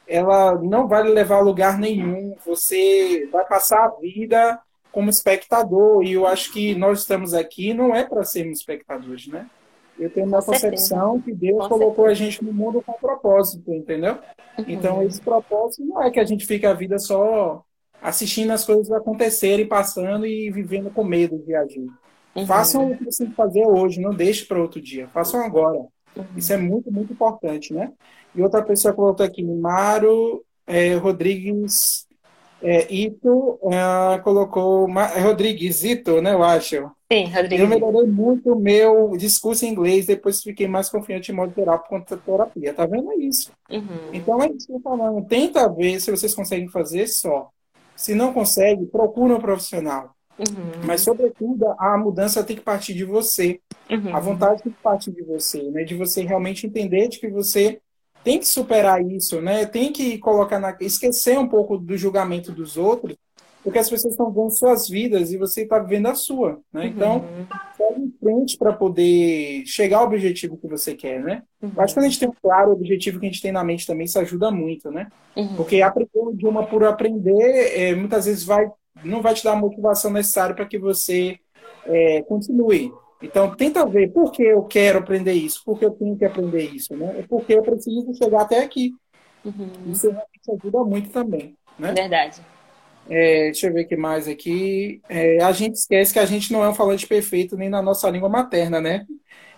[0.08, 2.36] ela não vai levar a lugar nenhum.
[2.46, 4.60] Você vai passar a vida
[4.92, 9.48] como espectador, e eu acho que nós estamos aqui não é para sermos espectadores, né?
[10.00, 12.12] Eu tenho uma concepção que Deus com colocou certeza.
[12.12, 14.14] a gente no mundo com propósito, entendeu?
[14.58, 14.66] Uhum.
[14.68, 17.64] Então, esse propósito não é que a gente fique a vida só
[18.02, 21.88] assistindo as coisas acontecerem, passando e vivendo com medo de agir.
[22.36, 22.46] Uhum.
[22.46, 25.08] Façam o que você tem que fazer hoje, não deixe para outro dia.
[25.08, 25.80] Façam agora.
[26.16, 26.26] Uhum.
[26.36, 27.92] Isso é muito, muito importante, né?
[28.36, 32.07] E outra pessoa colocou aqui, Maro é, Rodrigues
[32.62, 36.92] é, Ito, uh, colocou é Rodrigues Ito, né, eu acho.
[37.12, 37.64] Sim, Rodrigo.
[37.64, 41.80] Eu melhorei muito o meu discurso em inglês, depois fiquei mais confiante em modo geral
[41.80, 42.74] por conta da terapia.
[42.74, 43.12] Tá vendo?
[43.12, 43.52] É isso.
[43.70, 44.10] Uhum.
[44.12, 45.26] Então é isso que eu tô falando.
[45.26, 47.50] Tenta ver se vocês conseguem fazer só.
[47.96, 50.16] Se não consegue, procura um profissional.
[50.38, 50.86] Uhum.
[50.86, 53.60] Mas, sobretudo, a mudança tem que partir de você.
[53.90, 54.16] Uhum.
[54.16, 55.84] A vontade tem que partir de você, né?
[55.84, 57.80] De você realmente entender de que você
[58.28, 59.66] tem que superar isso, né?
[59.66, 60.76] Tem que colocar na...
[60.82, 63.16] esquecer um pouco do julgamento dos outros
[63.64, 66.82] porque as pessoas estão vivendo suas vidas e você está vivendo a sua, né?
[66.82, 66.88] Uhum.
[66.88, 67.26] Então,
[67.76, 71.44] segue em frente para poder chegar ao objetivo que você quer, né?
[71.62, 71.72] Uhum.
[71.78, 73.88] Acho que quando a gente tem um claro objetivo que a gente tem na mente
[73.88, 75.08] também, isso ajuda muito, né?
[75.36, 75.56] Uhum.
[75.56, 78.70] Porque aprender o idioma por aprender, é, muitas vezes vai,
[79.04, 81.38] não vai te dar a motivação necessária para que você
[81.86, 82.92] é, continue.
[83.22, 86.64] Então, tenta ver por que eu quero aprender isso, por que eu tenho que aprender
[86.74, 87.20] isso, né?
[87.20, 88.94] É porque eu preciso chegar até aqui.
[89.44, 89.92] Uhum.
[89.92, 91.94] Isso realmente ajuda muito também, né?
[91.94, 92.42] Verdade.
[93.10, 95.02] É, deixa eu ver o que mais aqui.
[95.10, 98.10] É, a gente esquece que a gente não é um falante perfeito nem na nossa
[98.10, 99.06] língua materna, né?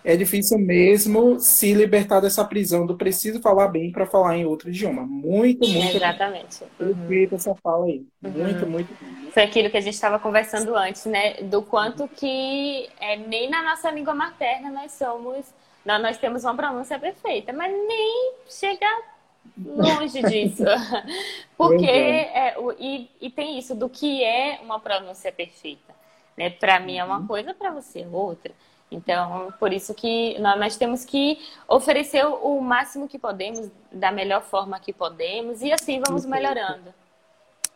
[0.02, 4.70] É difícil mesmo se libertar dessa prisão do preciso falar bem para falar em outro
[4.70, 5.02] idioma.
[5.02, 5.96] Muito, muito.
[5.96, 6.64] Exatamente.
[6.78, 7.38] Perfeita uhum.
[7.38, 8.06] essa fala aí.
[8.24, 8.30] Uhum.
[8.30, 8.88] Muito, muito.
[9.32, 11.34] Foi aquilo que a gente estava conversando antes, né?
[11.42, 15.44] Do quanto que é, nem na nossa língua materna nós somos.
[15.84, 18.86] Nós, nós temos uma pronúncia perfeita, mas nem chega
[19.58, 20.64] Longe disso.
[21.56, 25.94] Porque, é, o, e, e tem isso do que é uma pronúncia perfeita.
[26.36, 26.50] Né?
[26.50, 27.26] Para mim é uma uhum.
[27.26, 28.52] coisa, para você é outra.
[28.90, 31.38] Então, por isso que nós temos que
[31.68, 36.92] oferecer o máximo que podemos, da melhor forma que podemos, e assim vamos melhorando.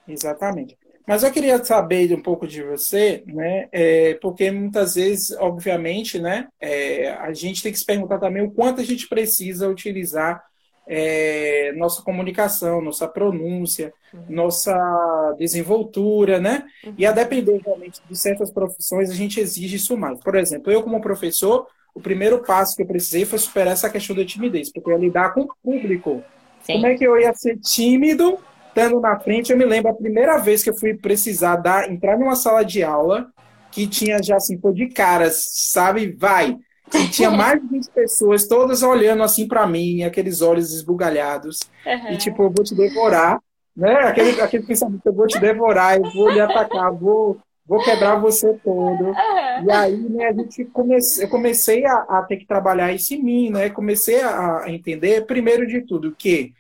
[0.09, 0.77] Exatamente.
[1.07, 3.68] Mas eu queria saber um pouco de você, né?
[3.70, 8.51] É, porque muitas vezes, obviamente, né, é, a gente tem que se perguntar também o
[8.51, 10.43] quanto a gente precisa utilizar
[10.87, 14.24] é, nossa comunicação, nossa pronúncia, uhum.
[14.28, 16.64] nossa desenvoltura, né?
[16.85, 16.95] Uhum.
[16.99, 20.20] E a depender realmente de certas profissões, a gente exige isso mais.
[20.20, 24.14] Por exemplo, eu como professor, o primeiro passo que eu precisei foi superar essa questão
[24.14, 26.22] da timidez, porque eu ia lidar com o público.
[26.62, 26.74] Sim.
[26.74, 28.39] Como é que eu ia ser tímido
[28.74, 32.18] estando na frente, eu me lembro a primeira vez que eu fui precisar dar, entrar
[32.18, 33.28] numa sala de aula
[33.70, 36.12] que tinha já assim, pô, de caras, sabe?
[36.12, 36.57] Vai.
[36.95, 41.61] E tinha mais de 20 pessoas, todas olhando assim para mim, aqueles olhos esbugalhados.
[41.86, 42.12] Uhum.
[42.12, 43.40] E tipo, eu vou te devorar,
[43.76, 43.92] né?
[44.09, 48.55] Aquele, aquele pensamento, eu vou te devorar, eu vou lhe atacar, vou, vou quebrar você
[48.62, 49.05] todo.
[49.05, 49.64] Uhum.
[49.64, 53.22] E aí, né, a gente comece, eu comecei a, a, ter que trabalhar isso em
[53.22, 53.70] mim, né?
[53.70, 56.53] Comecei a, a entender, primeiro de tudo, que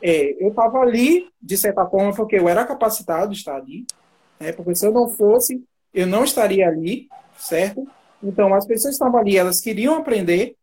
[0.00, 3.86] é, eu estava ali, de certa forma, porque eu era capacitado de estar ali,
[4.38, 4.52] né?
[4.52, 5.62] Porque se eu não fosse,
[5.92, 7.86] eu não estaria ali, certo?
[8.24, 10.56] Então, as pessoas estavam ali, elas queriam aprender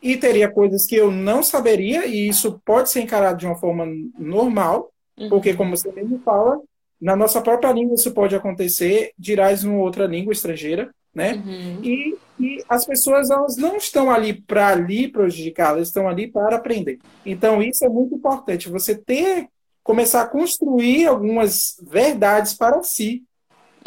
[0.00, 3.84] e teria coisas que eu não saberia, e isso pode ser encarado de uma forma
[4.16, 5.28] normal, uhum.
[5.28, 6.60] porque, como você mesmo fala,
[7.00, 11.34] na nossa própria língua isso pode acontecer, dirás uma outra língua estrangeira, né?
[11.44, 11.82] Uhum.
[11.82, 16.56] E, e, as pessoas elas não estão ali para ali prejudicar, elas estão ali para
[16.56, 16.98] aprender.
[17.26, 19.48] Então, isso é muito importante, você ter,
[19.82, 23.24] começar a construir algumas verdades para si,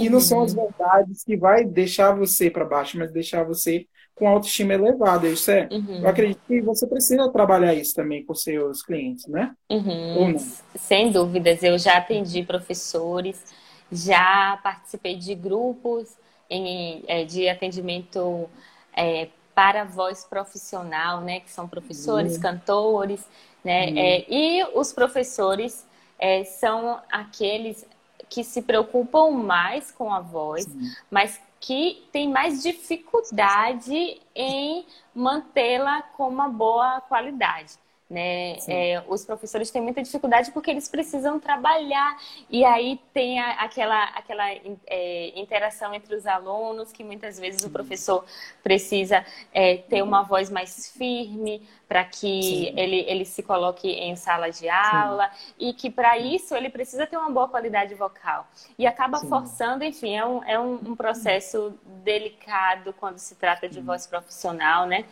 [0.06, 0.66] e não são as uhum.
[0.66, 3.86] verdades que vai deixar você para baixo, mas deixar você
[4.16, 5.28] com autoestima elevada.
[5.28, 6.02] Isso é, uhum.
[6.02, 9.54] eu acredito que você precisa trabalhar isso também com seus clientes, né?
[9.70, 10.38] Uhum.
[10.76, 13.44] Sem dúvidas, eu já atendi professores,
[13.92, 16.16] já participei de grupos
[16.50, 18.50] em, é, de atendimento
[18.96, 21.40] é, para voz profissional, né?
[21.40, 22.42] Que são professores, uhum.
[22.42, 23.28] cantores,
[23.64, 23.88] né?
[23.88, 23.98] Uhum.
[23.98, 25.86] É, e os professores
[26.20, 27.86] é, são aqueles
[28.32, 30.90] que se preocupam mais com a voz, Sim.
[31.12, 37.74] mas que tem mais dificuldade em mantê-la com uma boa qualidade.
[38.12, 38.58] Né?
[38.68, 42.18] É, os professores têm muita dificuldade porque eles precisam trabalhar
[42.50, 44.52] e aí tem a, aquela, aquela
[44.86, 48.26] é, interação entre os alunos que muitas vezes o professor
[48.62, 54.50] precisa é, ter uma voz mais firme para que ele, ele se coloque em sala
[54.50, 55.54] de aula Sim.
[55.58, 58.46] e que para isso ele precisa ter uma boa qualidade vocal
[58.78, 59.30] e acaba Sim.
[59.30, 64.86] forçando, enfim, é um, é um, um processo delicado quando se trata de voz profissional,
[64.86, 65.06] né?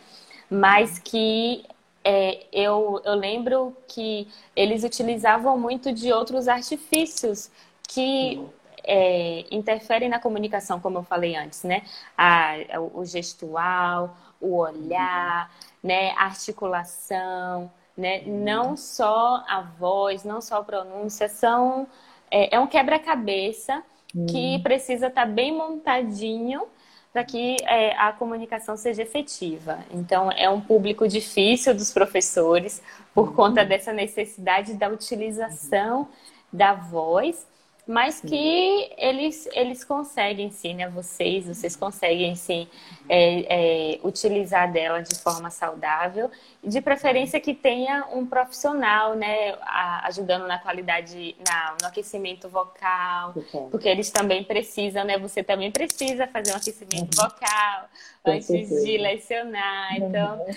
[0.50, 1.64] Mas que
[2.02, 7.50] é, eu, eu lembro que eles utilizavam muito de outros artifícios
[7.82, 8.42] que
[8.84, 11.82] é, interferem na comunicação, como eu falei antes, né?
[12.16, 12.56] A,
[12.94, 15.50] o gestual, o olhar,
[15.82, 16.12] né?
[16.12, 18.22] A articulação, né?
[18.22, 21.86] Não só a voz, não só a pronúncia, são
[22.30, 23.82] é, é um quebra-cabeça
[24.28, 24.62] que hum.
[24.62, 26.66] precisa estar tá bem montadinho
[27.12, 29.78] para que é, a comunicação seja efetiva.
[29.90, 32.82] Então, é um público difícil dos professores
[33.14, 33.34] por uhum.
[33.34, 36.08] conta dessa necessidade da utilização
[36.52, 37.46] da voz
[37.90, 40.88] mas que eles, eles conseguem sim, né?
[40.88, 42.68] Vocês, vocês conseguem sim
[43.08, 46.30] é, é, utilizar dela de forma saudável
[46.62, 49.58] de preferência que tenha um profissional, né?
[50.04, 53.34] Ajudando na qualidade, na, no aquecimento vocal,
[53.72, 55.18] porque eles também precisam, né?
[55.18, 57.28] Você também precisa fazer um aquecimento uhum.
[57.28, 57.88] vocal
[58.24, 60.54] antes de lecionar, então uhum.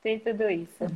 [0.00, 0.86] tem tudo isso.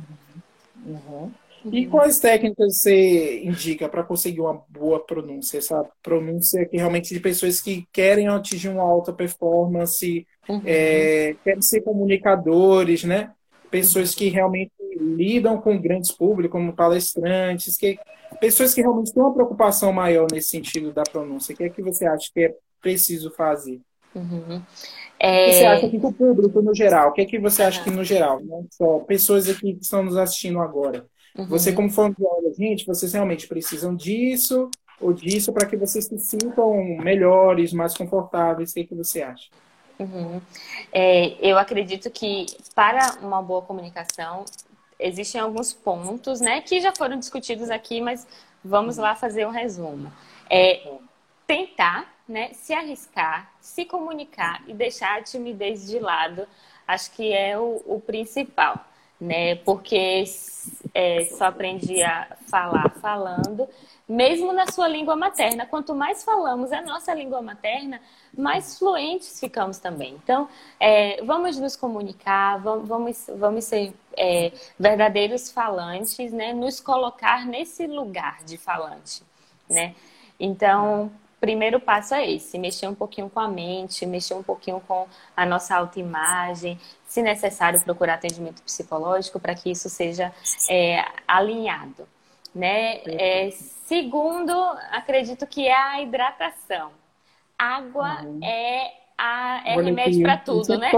[0.85, 1.33] Uhum.
[1.71, 5.57] E quais técnicas você indica para conseguir uma boa pronúncia?
[5.57, 10.61] Essa pronúncia que realmente de pessoas que querem atingir uma alta performance, uhum.
[10.65, 13.31] é, querem ser comunicadores, né?
[13.71, 17.99] Pessoas que realmente lidam com grandes públicos, como palestrantes, que,
[18.39, 21.53] pessoas que realmente têm uma preocupação maior nesse sentido da pronúncia.
[21.53, 23.81] O que é que você acha que é preciso fazer?
[24.13, 24.61] Uhum.
[25.19, 25.43] É...
[25.43, 27.09] O que você acha que o público no geral?
[27.09, 28.39] O que é que você acha que no geral?
[28.41, 31.05] Não só pessoas aqui que estão nos assistindo agora.
[31.37, 31.45] Uhum.
[31.47, 34.69] Você, como fã de gente, vocês realmente precisam disso
[34.99, 38.71] ou disso para que vocês se sintam melhores, mais confortáveis.
[38.71, 39.49] O que, é que você acha?
[39.99, 40.41] Uhum.
[40.91, 44.45] É, eu acredito que para uma boa comunicação
[44.99, 48.25] existem alguns pontos, né, que já foram discutidos aqui, mas
[48.63, 50.11] vamos lá fazer um resumo.
[50.49, 50.89] É,
[51.45, 56.47] tentar, né, se arriscar, se comunicar e deixar a timidez de lado,
[56.87, 58.85] acho que é o, o principal
[59.25, 59.55] né?
[59.55, 60.23] Porque
[60.93, 63.67] é, só aprendi a falar falando,
[64.07, 65.65] mesmo na sua língua materna.
[65.65, 67.99] Quanto mais falamos a nossa língua materna,
[68.37, 70.13] mais fluentes ficamos também.
[70.23, 70.47] Então,
[70.79, 76.53] é, vamos nos comunicar, vamos, vamos, ser é, verdadeiros falantes, né?
[76.53, 79.23] Nos colocar nesse lugar de falante,
[79.69, 79.95] né?
[80.39, 81.11] Então,
[81.45, 85.05] primeiro passo é esse, mexer um pouquinho com a mente, mexer um pouquinho com
[85.37, 90.33] a nossa autoimagem, se necessário, procurar atendimento psicológico para que isso seja
[90.67, 92.07] é, alinhado.
[92.53, 92.99] Né?
[93.05, 94.51] É, segundo,
[94.89, 96.89] acredito que é a hidratação.
[97.59, 98.39] Água uhum.
[98.43, 100.89] é, a, é remédio para tudo, né?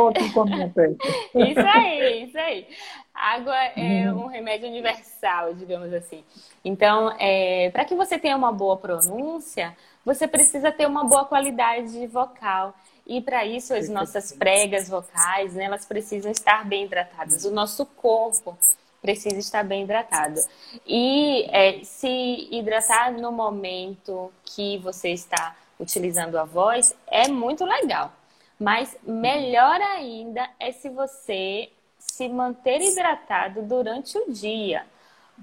[1.36, 2.68] isso aí, isso aí.
[3.14, 4.24] água é uhum.
[4.24, 6.24] um remédio universal, digamos assim.
[6.64, 9.76] Então, é, para que você tenha uma boa pronúncia,
[10.08, 12.74] você precisa ter uma boa qualidade vocal.
[13.05, 17.43] E para isso, as nossas pregas vocais, né, elas precisam estar bem hidratadas.
[17.43, 18.58] O nosso corpo
[19.01, 20.39] precisa estar bem hidratado.
[20.86, 28.14] E é, se hidratar no momento que você está utilizando a voz é muito legal.
[28.58, 34.86] Mas melhor ainda é se você se manter hidratado durante o dia.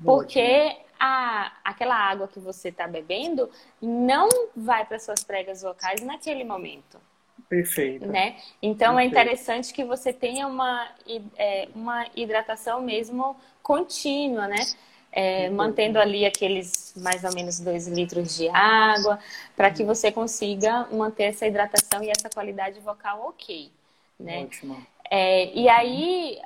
[0.03, 0.75] Porque
[1.07, 3.51] a, aquela água que você está bebendo
[3.81, 4.27] não
[4.57, 6.99] vai para suas pregas vocais naquele momento.
[7.47, 8.07] Perfeito.
[8.07, 8.37] Né?
[8.63, 9.19] Então é Perfeito.
[9.19, 10.89] é interessante que você tenha uma,
[11.37, 14.65] é, uma hidratação mesmo contínua, né?
[15.13, 19.19] É, mantendo ali aqueles mais ou menos 2 litros de água,
[19.55, 23.71] para que você consiga manter essa hidratação e essa qualidade vocal ok.
[24.19, 24.43] Né?
[24.43, 24.85] Ótimo.
[25.09, 26.41] É, e aí,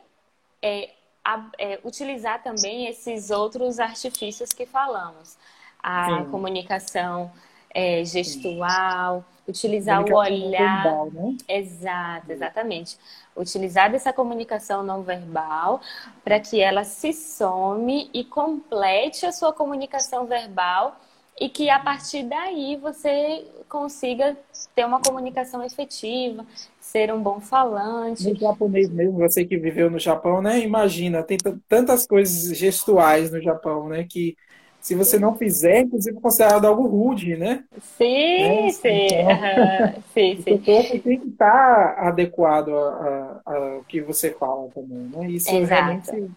[0.60, 0.90] é,
[1.28, 5.36] a, é, utilizar também esses outros artifícios que falamos.
[5.82, 6.30] A Sim.
[6.30, 7.30] comunicação
[7.70, 10.82] é, gestual, utilizar o olhar.
[10.84, 11.36] Verbal, né?
[11.46, 12.96] Exato, exatamente.
[13.36, 15.82] Utilizar essa comunicação não verbal
[16.24, 20.98] para que ela se some e complete a sua comunicação verbal
[21.40, 24.36] e que a partir daí você consiga
[24.74, 26.44] ter uma comunicação efetiva,
[26.80, 28.28] ser um bom falante.
[28.28, 30.60] No japonês mesmo, você que viveu no Japão, né?
[30.60, 34.04] Imagina, tem tantas coisas gestuais no Japão, né?
[34.08, 34.36] Que
[34.80, 37.64] se você não fizer, inclusive é considerado algo rude, né?
[37.80, 39.06] Sim, é, sim.
[39.06, 40.54] Então, sim, sim.
[40.54, 45.30] O corpo tem que estar adequado ao que você fala também, né?
[45.30, 46.12] Isso Exato.
[46.12, 46.32] realmente,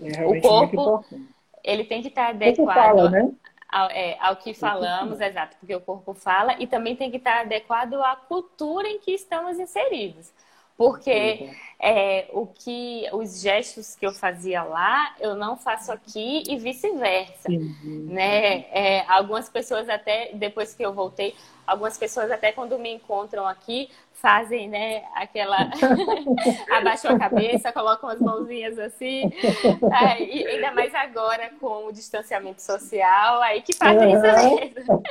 [0.00, 1.28] é realmente o corpo, muito importante.
[1.64, 3.30] Ele tem que estar adequado fala, né?
[3.68, 7.40] Ao, é, ao que falamos, exato, porque o corpo fala, e também tem que estar
[7.40, 10.32] adequado à cultura em que estamos inseridos.
[10.76, 11.50] Porque
[11.80, 17.48] é, o que os gestos que eu fazia lá, eu não faço aqui e vice-versa.
[17.82, 18.66] Né?
[18.70, 21.34] É, algumas pessoas até, depois que eu voltei,
[21.66, 25.70] algumas pessoas até quando me encontram aqui, fazem, né, aquela.
[26.72, 29.30] abaixam a cabeça, colocam as mãozinhas assim.
[29.92, 35.02] Aí, ainda mais agora com o distanciamento social, aí que fazem isso mesmo.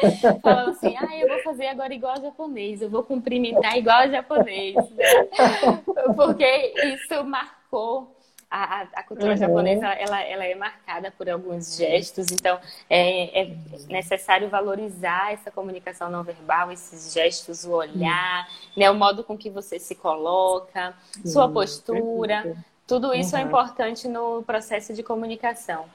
[0.41, 4.10] Falam assim, ah, eu vou fazer agora igual ao japonês, eu vou cumprimentar igual ao
[4.10, 4.76] japonês.
[4.76, 5.06] Né?
[6.16, 8.14] Porque isso marcou
[8.49, 9.37] a, a, cultura uhum.
[9.37, 13.55] japonesa ela, ela é marcada por alguns gestos, então é, é,
[13.89, 18.73] necessário valorizar essa comunicação não verbal, esses gestos, o olhar, uhum.
[18.77, 21.25] né, o modo com que você se coloca, uhum.
[21.25, 22.55] sua postura,
[22.87, 23.47] tudo isso é uhum.
[23.47, 25.85] importante no processo de comunicação.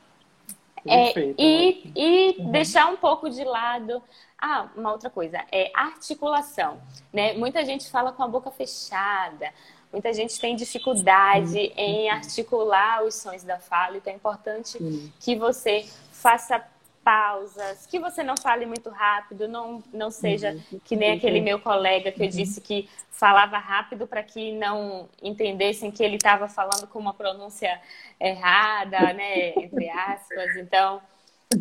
[0.87, 2.51] É, e e uhum.
[2.51, 4.03] deixar um pouco de lado.
[4.43, 6.81] Ah, uma outra coisa, é articulação.
[7.13, 7.35] Né?
[7.35, 9.53] Muita gente fala com a boca fechada.
[9.93, 14.79] Muita gente tem dificuldade em articular os sons da fala, então é importante
[15.19, 16.65] que você faça
[17.03, 22.13] pausas, que você não fale muito rápido, não, não seja que nem aquele meu colega
[22.13, 26.99] que eu disse que falava rápido para que não entendessem que ele estava falando com
[26.99, 27.81] uma pronúncia
[28.21, 30.57] errada, né, entre aspas.
[30.57, 31.01] Então,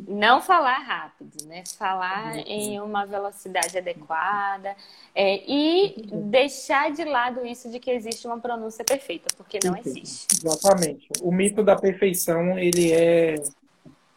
[0.07, 1.63] não falar rápido, né?
[1.77, 4.75] Falar em uma velocidade adequada
[5.15, 10.27] é, e deixar de lado isso de que existe uma pronúncia perfeita, porque não existe.
[10.43, 11.07] Exatamente.
[11.21, 13.35] O mito da perfeição ele é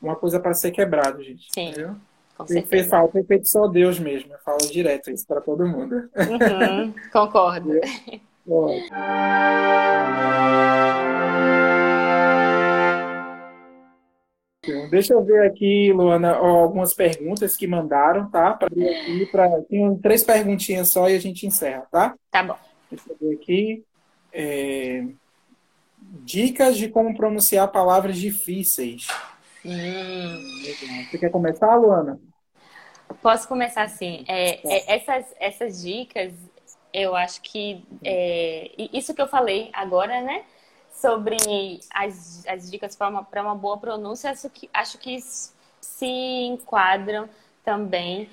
[0.01, 1.49] uma coisa para ser quebrado, gente.
[1.53, 1.69] Sim.
[1.69, 1.97] Entendeu?
[2.37, 2.89] Com certeza.
[2.89, 4.33] Fala, perfeito só Deus mesmo.
[4.33, 6.11] Eu falo direto isso para todo mundo.
[6.17, 7.81] Uhum, concordo.
[14.91, 18.53] Deixa eu ver aqui, Luana, algumas perguntas que mandaram, tá?
[18.53, 19.61] Para aqui, pra...
[19.63, 22.15] Tem três perguntinhas só e a gente encerra, tá?
[22.31, 22.57] Tá bom.
[22.89, 23.85] Deixa eu ver aqui.
[24.33, 25.05] É...
[25.99, 29.09] Dicas de como pronunciar palavras difíceis.
[29.65, 30.63] Hum.
[31.11, 32.21] Você quer começar, Luana?
[33.21, 34.25] Posso começar assim.
[34.29, 34.69] É, tá.
[34.69, 36.33] é, essas, essas dicas,
[36.93, 40.45] eu acho que é, isso que eu falei agora, né?
[41.03, 45.19] Sobre as, as dicas para uma, uma boa pronúncia, acho que, acho que
[45.81, 47.29] se enquadram
[47.65, 48.31] também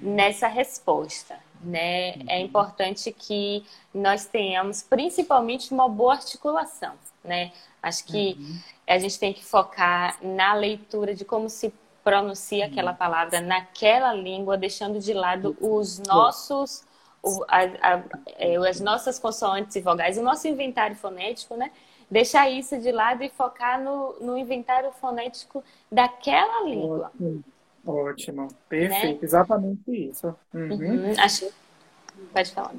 [0.00, 1.36] nessa resposta.
[1.60, 2.14] Né?
[2.28, 2.44] É uhum.
[2.44, 6.94] importante que nós tenhamos principalmente uma boa articulação.
[7.24, 7.52] Né?
[7.82, 8.58] Acho que uhum.
[8.86, 12.70] a gente tem que focar na leitura de como se pronuncia uhum.
[12.70, 16.84] aquela palavra naquela língua, deixando de lado os nossos,
[17.20, 18.02] o, a, a,
[18.38, 21.72] é, as nossas consoantes e vogais, o nosso inventário fonético, né?
[22.12, 27.10] Deixar isso de lado e focar no, no inventário fonético daquela língua.
[27.14, 27.42] Ótimo,
[27.86, 28.48] Ótimo.
[28.68, 29.24] perfeito, né?
[29.24, 30.36] exatamente isso.
[30.52, 30.72] Uhum.
[30.72, 31.12] Uhum.
[31.18, 31.50] Acho...
[32.30, 32.74] Pode falar.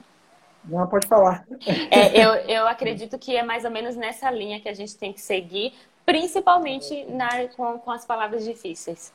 [0.65, 1.45] Não, pode falar.
[1.89, 5.11] É, eu, eu acredito que é mais ou menos nessa linha que a gente tem
[5.11, 5.73] que seguir,
[6.05, 9.11] principalmente na, com, com as palavras difíceis.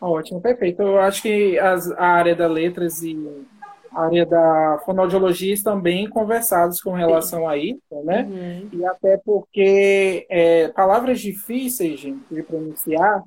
[0.00, 0.80] Ótimo, perfeito.
[0.80, 3.14] Eu acho que as, a área da letras e
[3.94, 8.22] área da fonoaudiologia estão bem conversados com relação a isso, né?
[8.22, 8.68] Uhum.
[8.72, 13.22] E até porque é, palavras difíceis, gente, de pronunciar,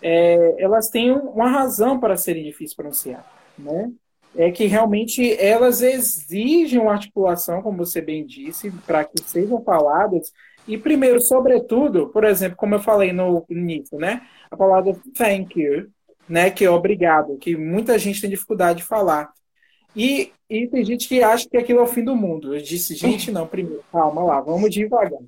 [0.00, 3.26] é, elas têm uma razão para serem difíceis de pronunciar,
[3.58, 3.90] né?
[4.34, 10.30] É que realmente elas exigem uma articulação, como você bem disse, para que sejam faladas.
[10.68, 14.22] E primeiro, sobretudo, por exemplo, como eu falei no início, né?
[14.50, 15.88] A palavra thank you,
[16.28, 16.50] né?
[16.50, 19.30] Que é obrigado, que muita gente tem dificuldade de falar.
[19.96, 22.54] E, e tem gente que acha que aquilo é o fim do mundo.
[22.54, 25.18] Eu disse, gente, não, primeiro, calma lá, vamos devagar.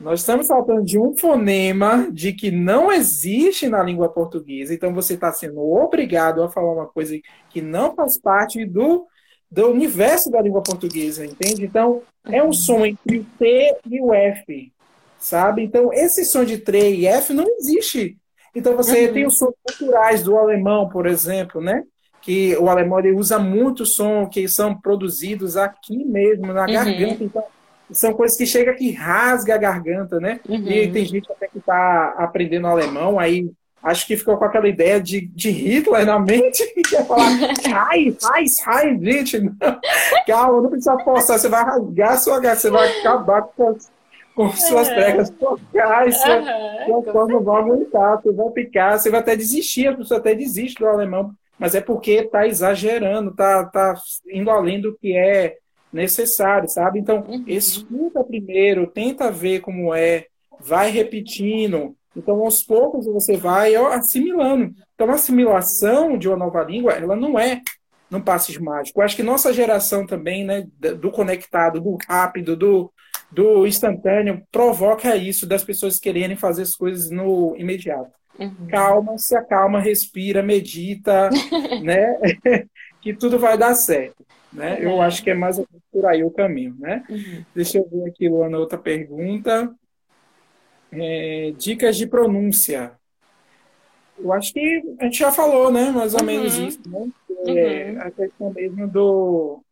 [0.00, 5.14] Nós estamos falando de um fonema de que não existe na língua portuguesa, então você
[5.14, 7.18] está sendo obrigado a falar uma coisa
[7.50, 9.06] que não faz parte do,
[9.50, 11.64] do universo da língua portuguesa, entende?
[11.64, 14.72] Então, é um som entre o T e o F,
[15.18, 15.64] sabe?
[15.64, 18.16] Então, esse som de T e F não existe.
[18.54, 19.12] Então, você uhum.
[19.12, 21.82] tem os sons culturais do alemão, por exemplo, né?
[22.28, 26.72] Que o alemão ele usa muito som que são produzidos aqui mesmo, na uhum.
[26.74, 27.24] garganta.
[27.24, 27.42] Então,
[27.90, 30.38] são coisas que chega que rasga a garganta, né?
[30.46, 30.68] Uhum.
[30.68, 33.50] E tem gente até que está aprendendo alemão, aí
[33.82, 37.30] acho que ficou com aquela ideia de, de Hitler na mente e quer falar
[37.74, 39.56] ai, ai, ai, gente, não.
[40.26, 43.74] calma, não precisa forçar, você vai rasgar a sua garganta, você vai acabar com,
[44.34, 49.34] com suas pregas focais, uhum, sua não vai aguentar, você vai picar, você vai até
[49.34, 53.94] desistir, a pessoa até desiste do alemão mas é porque está exagerando, está tá
[54.30, 55.56] indo além do que é
[55.92, 56.98] necessário, sabe?
[56.98, 57.44] Então, uhum.
[57.46, 60.26] escuta primeiro, tenta ver como é,
[60.60, 61.96] vai repetindo.
[62.16, 64.72] Então, aos poucos você vai assimilando.
[64.94, 67.60] Então, a assimilação de uma nova língua, ela não é
[68.10, 69.00] num passe mágico.
[69.00, 70.66] Eu acho que nossa geração também, né,
[70.98, 72.92] do conectado, do rápido, do,
[73.30, 78.17] do instantâneo, provoca isso das pessoas quererem fazer as coisas no imediato.
[78.38, 78.68] Uhum.
[78.68, 81.28] Calma, se acalma, respira, medita,
[81.82, 82.18] né?
[83.00, 84.24] que tudo vai dar certo.
[84.52, 84.76] Né?
[84.76, 84.82] Uhum.
[84.82, 85.60] Eu acho que é mais
[85.92, 86.76] por aí o caminho.
[86.78, 87.04] Né?
[87.08, 87.44] Uhum.
[87.54, 89.74] Deixa eu ver aqui, Luana, outra pergunta.
[90.90, 92.92] É, dicas de pronúncia.
[94.18, 95.90] Eu acho que a gente já falou, né?
[95.90, 96.66] Mais ou menos uhum.
[96.66, 97.08] isso, né?
[97.46, 98.00] É, uhum.
[98.00, 99.62] a questão mesmo do,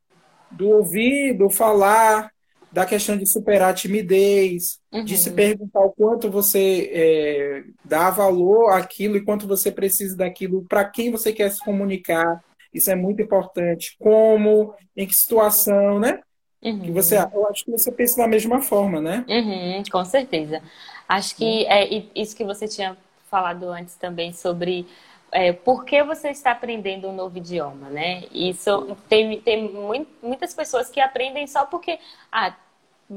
[0.50, 2.30] do ouvir, do falar,
[2.76, 5.02] da questão de superar a timidez, uhum.
[5.02, 10.66] de se perguntar o quanto você é, dá valor àquilo e quanto você precisa daquilo,
[10.68, 12.44] para quem você quer se comunicar.
[12.74, 13.96] Isso é muito importante.
[13.98, 16.20] Como, em que situação, né?
[16.62, 16.80] Uhum.
[16.80, 19.24] Que você, eu acho que você pensa da mesma forma, né?
[19.26, 20.60] Uhum, com certeza.
[21.08, 21.70] Acho que uhum.
[21.70, 22.94] é isso que você tinha
[23.30, 24.86] falado antes também sobre
[25.32, 28.24] é, por que você está aprendendo um novo idioma, né?
[28.30, 29.72] Isso tem, tem
[30.22, 31.98] muitas pessoas que aprendem só porque
[32.30, 32.54] ah,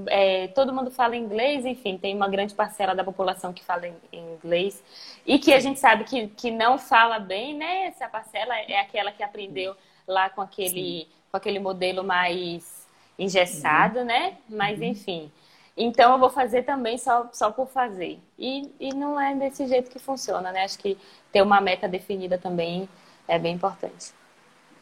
[0.08, 4.84] é, todo mundo fala inglês, enfim, tem uma grande parcela da população que fala inglês
[5.26, 7.88] e que a gente sabe que, que não fala bem, né?
[7.88, 9.76] Essa parcela é aquela que aprendeu
[10.08, 12.88] lá com aquele, com aquele modelo mais
[13.18, 14.06] engessado, uhum.
[14.06, 14.38] né?
[14.48, 14.86] Mas, uhum.
[14.86, 15.32] enfim.
[15.76, 18.20] Então, eu vou fazer também só, só por fazer.
[18.38, 20.64] E, e não é desse jeito que funciona, né?
[20.64, 20.98] Acho que
[21.32, 22.88] ter uma meta definida também
[23.28, 24.12] é bem importante.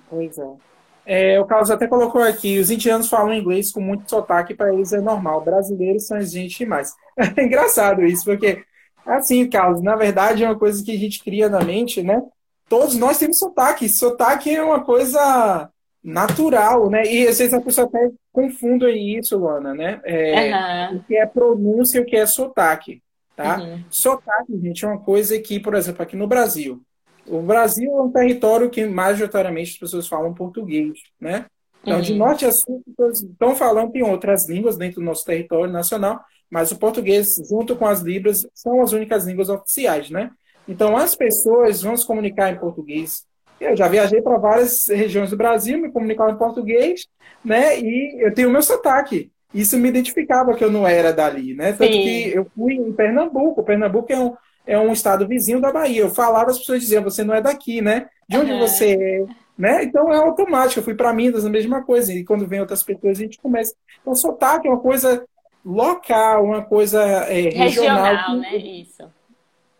[0.09, 0.66] Pois é.
[1.09, 4.91] É, o Carlos até colocou aqui, os indianos falam inglês com muito sotaque, para eles
[4.91, 5.41] é normal.
[5.41, 6.93] Brasileiros são gente demais.
[7.35, 8.61] É engraçado isso, porque,
[9.05, 12.21] assim, Carlos, na verdade é uma coisa que a gente cria na mente, né?
[12.69, 13.87] Todos nós temos sotaque.
[13.87, 15.69] Sotaque é uma coisa
[16.03, 17.03] natural, né?
[17.05, 20.01] E às vezes a pessoa até confunde isso, Luana, né?
[20.03, 20.97] É, uhum.
[20.97, 23.01] O que é pronúncia e o que é sotaque,
[23.35, 23.57] tá?
[23.57, 23.83] Uhum.
[23.89, 26.81] Sotaque, gente, é uma coisa que, por exemplo, aqui no Brasil,
[27.27, 31.45] o Brasil é um território que majoritariamente as pessoas falam português, né?
[31.81, 32.01] Então, uhum.
[32.01, 36.19] de norte a sul, estão falando em outras línguas dentro do nosso território nacional,
[36.49, 40.31] mas o português, junto com as libras, são as únicas línguas oficiais, né?
[40.67, 43.25] Então, as pessoas vão se comunicar em português.
[43.59, 47.07] Eu já viajei para várias regiões do Brasil, me comunicava em português,
[47.43, 47.79] né?
[47.79, 49.31] E eu tenho o meu sotaque.
[49.53, 51.71] Isso me identificava que eu não era dali, né?
[51.71, 52.03] Tanto Sim.
[52.03, 53.63] que eu fui em Pernambuco.
[53.63, 54.35] Pernambuco é um,
[54.67, 56.01] é um estado vizinho da Bahia.
[56.01, 58.07] Eu falava, as pessoas diziam, você não é daqui, né?
[58.27, 58.59] De onde uhum.
[58.59, 59.25] você é?
[59.57, 59.83] Né?
[59.85, 60.79] Então é automático.
[60.79, 62.13] Eu fui para Minas, a mesma coisa.
[62.13, 63.73] E quando vem outras pessoas, a gente começa.
[64.01, 65.25] Então, sotaque é uma coisa
[65.65, 68.05] local, uma coisa é, regional.
[68.05, 68.57] Regional, né?
[68.57, 69.03] Isso.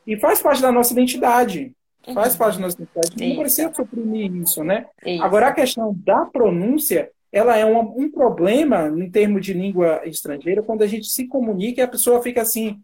[0.07, 1.73] E faz parte da nossa identidade.
[2.13, 2.39] Faz uhum.
[2.39, 3.13] parte da nossa identidade.
[3.15, 3.29] Isso.
[3.29, 4.85] Não precisa suprimir isso, né?
[5.05, 5.21] Isso.
[5.21, 10.63] Agora, a questão da pronúncia, ela é um, um problema em termos de língua estrangeira,
[10.63, 12.81] quando a gente se comunica e a pessoa fica assim,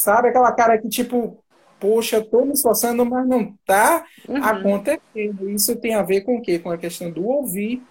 [0.00, 1.38] Sabe aquela cara que, tipo,
[1.78, 4.42] poxa, eu tô me esforçando, mas não tá uhum.
[4.42, 5.50] acontecendo.
[5.50, 6.58] Isso tem a ver com o quê?
[6.58, 7.82] Com a questão do ouvir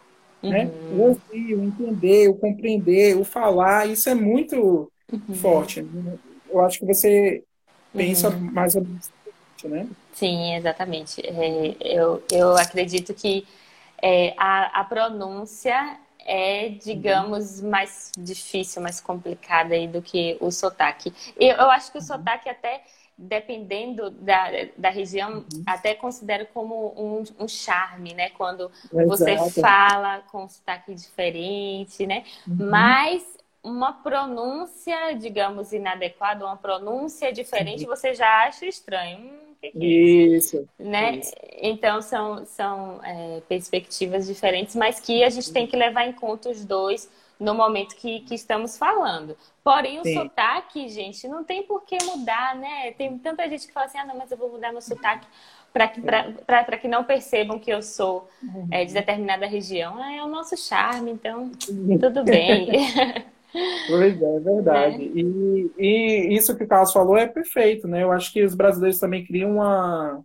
[0.41, 0.65] né?
[0.65, 0.99] Uhum.
[0.99, 5.35] O ouvir, o entender, o compreender, o falar, isso é muito uhum.
[5.35, 5.85] forte.
[6.49, 7.43] Eu acho que você
[7.93, 8.51] pensa uhum.
[8.51, 9.11] mais ou menos,
[9.65, 9.87] né?
[10.13, 11.21] Sim, exatamente.
[11.25, 13.45] É, eu, eu acredito que
[14.01, 17.69] é, a, a pronúncia é, digamos, uhum.
[17.69, 21.13] mais difícil, mais complicada aí do que o sotaque.
[21.39, 22.07] Eu, eu acho que o uhum.
[22.07, 22.83] sotaque até
[23.21, 24.45] dependendo da,
[24.77, 25.63] da região, uhum.
[25.65, 28.29] até considero como um, um charme, né?
[28.29, 29.07] Quando Exato.
[29.09, 32.23] você fala com um sotaque diferente, né?
[32.47, 32.69] Uhum.
[32.69, 33.25] Mas
[33.61, 39.48] uma pronúncia, digamos, inadequada, uma pronúncia diferente, você já acha estranho.
[39.61, 41.17] Que que é isso, né?
[41.17, 41.33] Isso.
[41.61, 46.49] Então são, são é, perspectivas diferentes, mas que a gente tem que levar em conta
[46.49, 47.09] os dois
[47.39, 49.35] no momento que, que estamos falando.
[49.63, 50.13] Porém, o Sim.
[50.15, 52.91] sotaque, gente, não tem por que mudar, né?
[52.93, 55.25] Tem tanta gente que fala assim, ah, não, mas eu vou mudar meu sotaque
[55.71, 58.27] para que, que não percebam que eu sou
[58.71, 59.97] é, de determinada região.
[60.01, 61.51] Ah, é o nosso charme, então
[61.99, 62.69] tudo bem.
[63.51, 64.97] Pois é, é verdade.
[64.97, 65.11] Né?
[65.15, 68.03] E, e isso que o Carlos falou é perfeito, né?
[68.03, 70.21] Eu acho que os brasileiros também criam uma,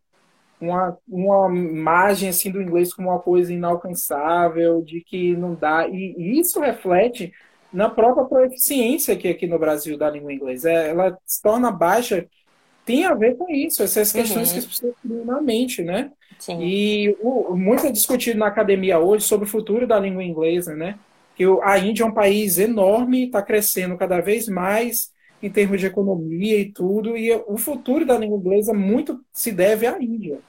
[0.61, 5.89] uma, uma imagem assim do inglês como uma coisa inalcançável, de que não dá.
[5.89, 7.33] E, e isso reflete
[7.73, 10.71] na própria proficiência que aqui no Brasil da língua inglesa.
[10.71, 12.27] É, ela se torna baixa,
[12.85, 14.55] tem a ver com isso, essas questões uhum.
[14.55, 16.13] que as pessoas criam na mente, né?
[16.39, 16.61] Sim.
[16.61, 20.99] E o, muito é discutido na academia hoje sobre o futuro da língua inglesa, né?
[21.35, 25.12] Que a Índia é um país enorme, está crescendo cada vez mais
[25.43, 29.86] em termos de economia e tudo, e o futuro da língua inglesa muito se deve
[29.86, 30.40] à Índia.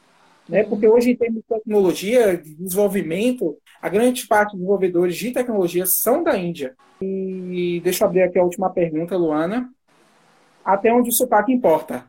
[0.48, 0.64] Né?
[0.64, 5.86] Porque hoje, em termos de tecnologia, de desenvolvimento, a grande parte dos desenvolvedores de tecnologia
[5.86, 6.76] são da Índia.
[7.02, 9.70] E deixa eu abrir aqui a última pergunta, Luana.
[10.64, 12.06] Até onde o sotaque importa?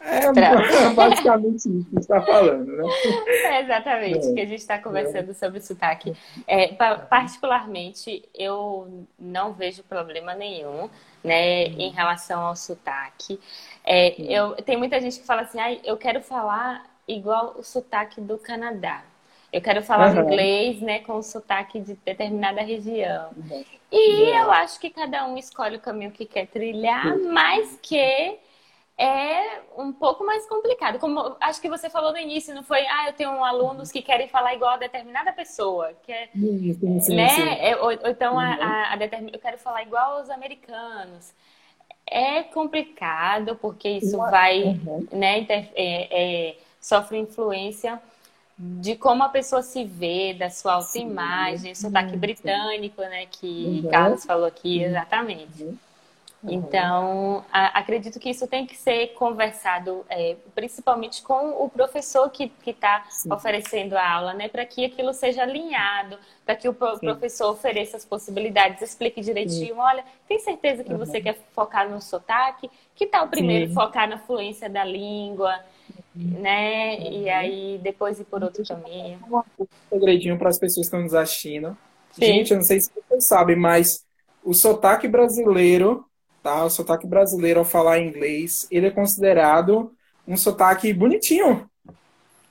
[0.00, 2.84] É basicamente isso que está falando, né?
[3.26, 4.32] É exatamente, é.
[4.32, 5.34] que a gente está conversando é.
[5.34, 6.16] sobre sotaque.
[6.46, 6.68] É,
[7.08, 10.88] particularmente, eu não vejo problema nenhum
[11.22, 11.80] né, uhum.
[11.80, 13.38] em relação ao sotaque.
[13.84, 18.20] É, eu, tem muita gente que fala assim, ah, eu quero falar igual o sotaque
[18.20, 19.02] do Canadá.
[19.52, 20.22] Eu quero falar uhum.
[20.22, 23.30] inglês, né, com o sotaque de determinada região.
[23.36, 23.64] Uhum.
[23.92, 24.38] E uhum.
[24.38, 28.38] eu acho que cada um escolhe o caminho que quer trilhar, mas que
[29.00, 30.98] é um pouco mais complicado.
[30.98, 32.86] Como acho que você falou no início, não foi?
[32.86, 37.16] Ah, eu tenho alunos que querem falar igual a determinada pessoa, que é, sim, sim,
[37.16, 37.28] né?
[37.30, 37.48] Sim.
[37.48, 38.40] É, ou, ou, então uhum.
[38.40, 39.30] a, a determin...
[39.32, 41.32] eu quero falar igual aos americanos.
[42.06, 45.06] É complicado porque isso vai, uhum.
[45.10, 45.38] né?
[45.38, 45.70] Inter...
[45.74, 48.00] É, é, sofre influência
[48.58, 53.90] de como a pessoa se vê, da sua autoimagem, sotaque britânico, né, que uhum.
[53.90, 55.66] Carlos falou aqui, exatamente.
[56.42, 56.52] Uhum.
[56.52, 62.50] Então, a, acredito que isso tem que ser conversado, é, principalmente com o professor que
[62.66, 67.50] está oferecendo a aula, né, para que aquilo seja alinhado, para que o pro, professor
[67.50, 69.74] ofereça as possibilidades, explique direitinho.
[69.74, 69.80] Sim.
[69.80, 70.98] Olha, tem certeza que uhum.
[70.98, 72.70] você quer focar no sotaque?
[72.94, 73.74] Que tal primeiro Sim.
[73.74, 75.60] focar na fluência da língua?
[76.14, 76.98] né?
[77.00, 77.30] E uhum.
[77.30, 79.18] aí depois ir por outro caminho.
[79.30, 81.76] Um segredinho para as pessoas que estão nos assistindo.
[82.12, 82.26] Sim.
[82.26, 84.04] Gente, eu não sei se vocês sabem, mas
[84.42, 86.04] o sotaque brasileiro,
[86.42, 86.64] tá?
[86.64, 89.92] O sotaque brasileiro ao falar inglês, ele é considerado
[90.26, 91.68] um sotaque bonitinho.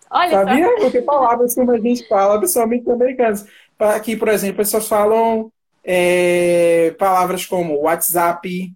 [0.09, 0.67] Olha Sabia?
[0.67, 0.75] Só.
[0.81, 3.45] Porque palavras como a gente fala, principalmente americanos.
[3.77, 5.51] Aqui, por exemplo, pessoas falam
[5.83, 8.73] é, palavras como WhatsApp,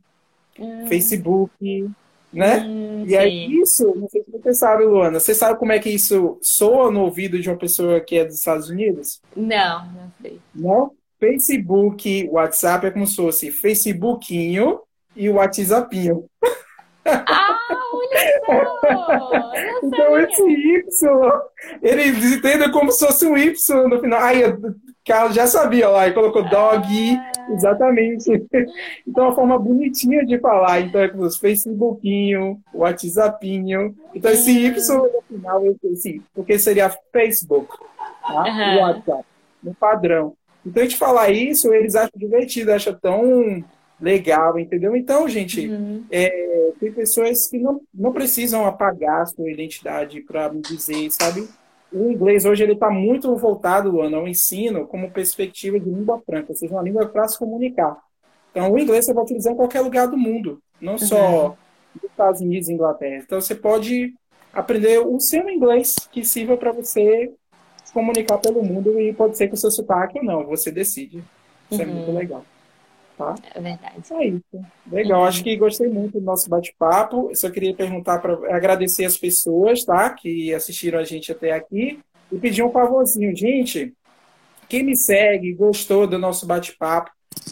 [0.60, 0.88] hum.
[0.88, 1.90] Facebook,
[2.32, 2.60] né?
[2.60, 5.90] Hum, e aí isso, não sei se você sabe, Luana, você sabe como é que
[5.90, 9.22] isso soa no ouvido de uma pessoa que é dos Estados Unidos?
[9.36, 10.40] Não, não sei.
[10.54, 10.92] Não?
[11.20, 14.80] Facebook, WhatsApp é como se fosse Facebookinho
[15.16, 16.26] e WhatsAppinho.
[17.06, 17.60] Ah,
[17.94, 19.52] olha só!
[19.84, 21.42] então esse Y,
[21.82, 24.20] eles entendem como se fosse um Y no final.
[24.20, 24.42] Ai,
[25.06, 27.54] Carlos já sabia lá, e colocou dog, ah.
[27.54, 28.32] exatamente.
[29.06, 30.80] Então, é uma forma bonitinha de falar.
[30.80, 33.94] Então, é como se Facebookinho, WhatsAppinho.
[34.16, 35.62] Então, esse Y no final,
[35.92, 37.78] assim, porque seria Facebook,
[38.26, 38.44] tá?
[38.44, 38.82] Uhum.
[38.82, 39.26] WhatsApp,
[39.62, 40.34] no padrão.
[40.66, 43.62] Então, a gente falar isso, eles acham divertido, acham tão
[44.04, 44.96] legal, entendeu?
[44.96, 46.04] Então, gente, uhum.
[46.12, 51.48] é, tem pessoas que não, não precisam apagar a sua identidade para me dizer, sabe?
[51.94, 56.48] o inglês hoje ele está muito voltado, Luana, ao ensino como perspectiva de língua franca,
[56.50, 57.96] ou seja, uma língua para se comunicar.
[58.52, 61.56] Então, o inglês você vai utilizar em qualquer lugar do mundo, não só uhum.
[61.96, 63.22] nos Estados Unidos e Inglaterra.
[63.24, 64.14] Então, você pode
[64.52, 67.32] aprender o seu inglês que sirva para você
[67.84, 71.24] se comunicar pelo mundo e pode ser com o seu sotaque ou não, você decide.
[71.70, 71.90] Isso uhum.
[71.90, 72.18] é muito uhum.
[72.18, 72.46] legal.
[73.18, 73.36] Tá?
[73.54, 74.14] É verdade.
[74.14, 74.66] É isso.
[74.92, 77.30] Legal, acho que gostei muito do nosso bate-papo.
[77.36, 80.10] Só queria perguntar para agradecer as pessoas, tá?
[80.10, 82.00] Que assistiram a gente até aqui
[82.32, 83.94] e pedir um favorzinho, gente.
[84.68, 87.12] quem me segue, gostou do nosso bate-papo,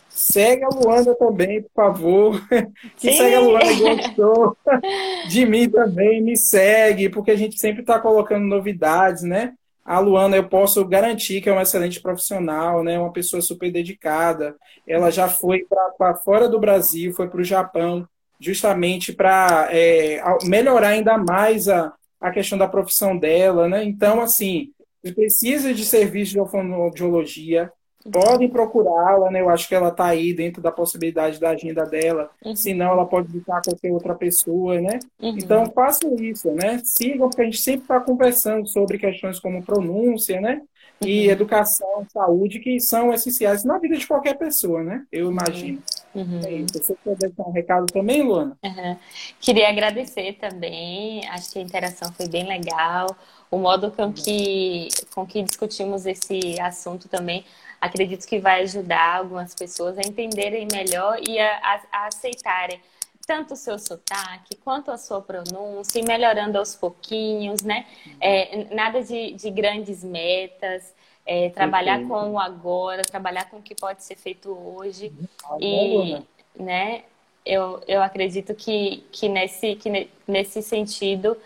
[0.09, 2.47] segue a Luanda também, por favor.
[2.97, 3.17] Quem Sim.
[3.17, 4.57] segue a Luanda gostou
[5.29, 9.53] de mim também, me segue, porque a gente sempre está colocando novidades, né?
[9.83, 12.99] A Luana, eu posso garantir que é uma excelente profissional, né?
[12.99, 14.55] Uma pessoa super dedicada.
[14.87, 15.65] Ela já foi
[15.99, 18.07] para fora do Brasil, foi para o Japão,
[18.39, 23.83] justamente para é, melhorar ainda mais a, a questão da profissão dela, né?
[23.83, 24.71] Então, assim,
[25.15, 27.71] precisa de serviço de fonoaudiologia,
[28.09, 29.41] podem procurá-la, né?
[29.41, 32.29] Eu acho que ela está aí dentro da possibilidade da agenda dela.
[32.43, 32.55] Uhum.
[32.55, 34.99] Se não, ela pode visitar qualquer outra pessoa, né?
[35.19, 35.37] Uhum.
[35.37, 36.81] Então, façam isso, né?
[36.83, 40.61] Sigam, porque a gente sempre está conversando sobre questões como pronúncia, né?
[41.03, 41.31] E uhum.
[41.31, 45.03] educação, saúde, que são essenciais na vida de qualquer pessoa, né?
[45.11, 45.31] Eu uhum.
[45.31, 45.81] imagino.
[46.13, 46.39] Uhum.
[46.43, 48.57] É Você quer deixar um recado também, Luana?
[48.63, 48.97] Uhum.
[49.39, 51.27] Queria agradecer também.
[51.29, 53.07] Acho que a interação foi bem legal.
[53.49, 57.43] O modo com que, com que discutimos esse assunto também
[57.81, 62.79] acredito que vai ajudar algumas pessoas a entenderem melhor e a, a, a aceitarem
[63.25, 67.85] tanto o seu sotaque quanto a sua pronúncia, e melhorando aos pouquinhos, né?
[68.19, 70.93] É, nada de, de, grandes metas,
[71.25, 75.13] é, trabalhar com o agora, trabalhar com o que pode ser feito hoje.
[75.49, 75.57] Uhum.
[75.61, 77.03] E, né,
[77.45, 81.37] eu, eu acredito que, que, nesse, que nesse sentido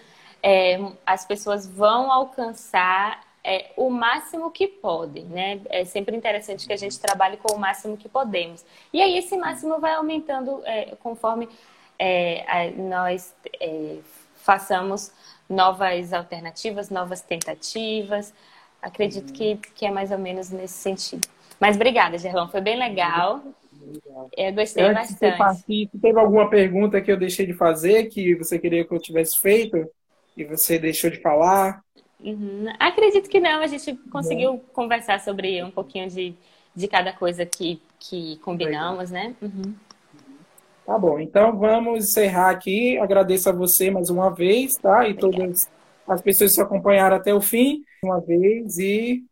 [0.41, 5.61] é, as pessoas vão alcançar é, o máximo que podem, né?
[5.69, 8.65] É sempre interessante que a gente trabalhe com o máximo que podemos.
[8.91, 11.47] E aí esse máximo vai aumentando é, conforme
[11.99, 13.97] é, nós é,
[14.37, 15.11] façamos
[15.47, 18.33] novas alternativas, novas tentativas.
[18.81, 21.27] Acredito que, que é mais ou menos nesse sentido.
[21.59, 23.43] Mas obrigada, Gerlão, foi bem legal.
[24.35, 25.89] Eu gostei Antes bastante.
[25.91, 29.39] Você teve alguma pergunta que eu deixei de fazer, que você queria que eu tivesse
[29.39, 29.87] feito
[30.35, 31.84] e você deixou de falar?
[32.19, 32.65] Uhum.
[32.79, 36.33] Acredito que não, a gente conseguiu conversar sobre um pouquinho de,
[36.75, 39.35] de cada coisa que, que combinamos, né?
[39.41, 39.75] Uhum.
[40.85, 42.97] Tá bom, então vamos encerrar aqui.
[42.99, 45.07] Agradeço a você mais uma vez, tá?
[45.07, 45.37] E Obrigada.
[45.37, 45.69] todas
[46.07, 49.23] as pessoas que acompanharam até o fim, uma vez, e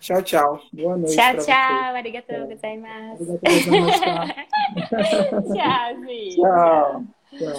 [0.00, 0.60] tchau, tchau.
[0.72, 1.14] Boa noite.
[1.14, 1.94] Tchau, tchau.
[1.94, 3.24] Arigatou gozaimasu.
[3.24, 4.00] Gozaimasu.
[5.54, 5.94] tchau,
[6.34, 7.04] Tchau.
[7.38, 7.52] tchau.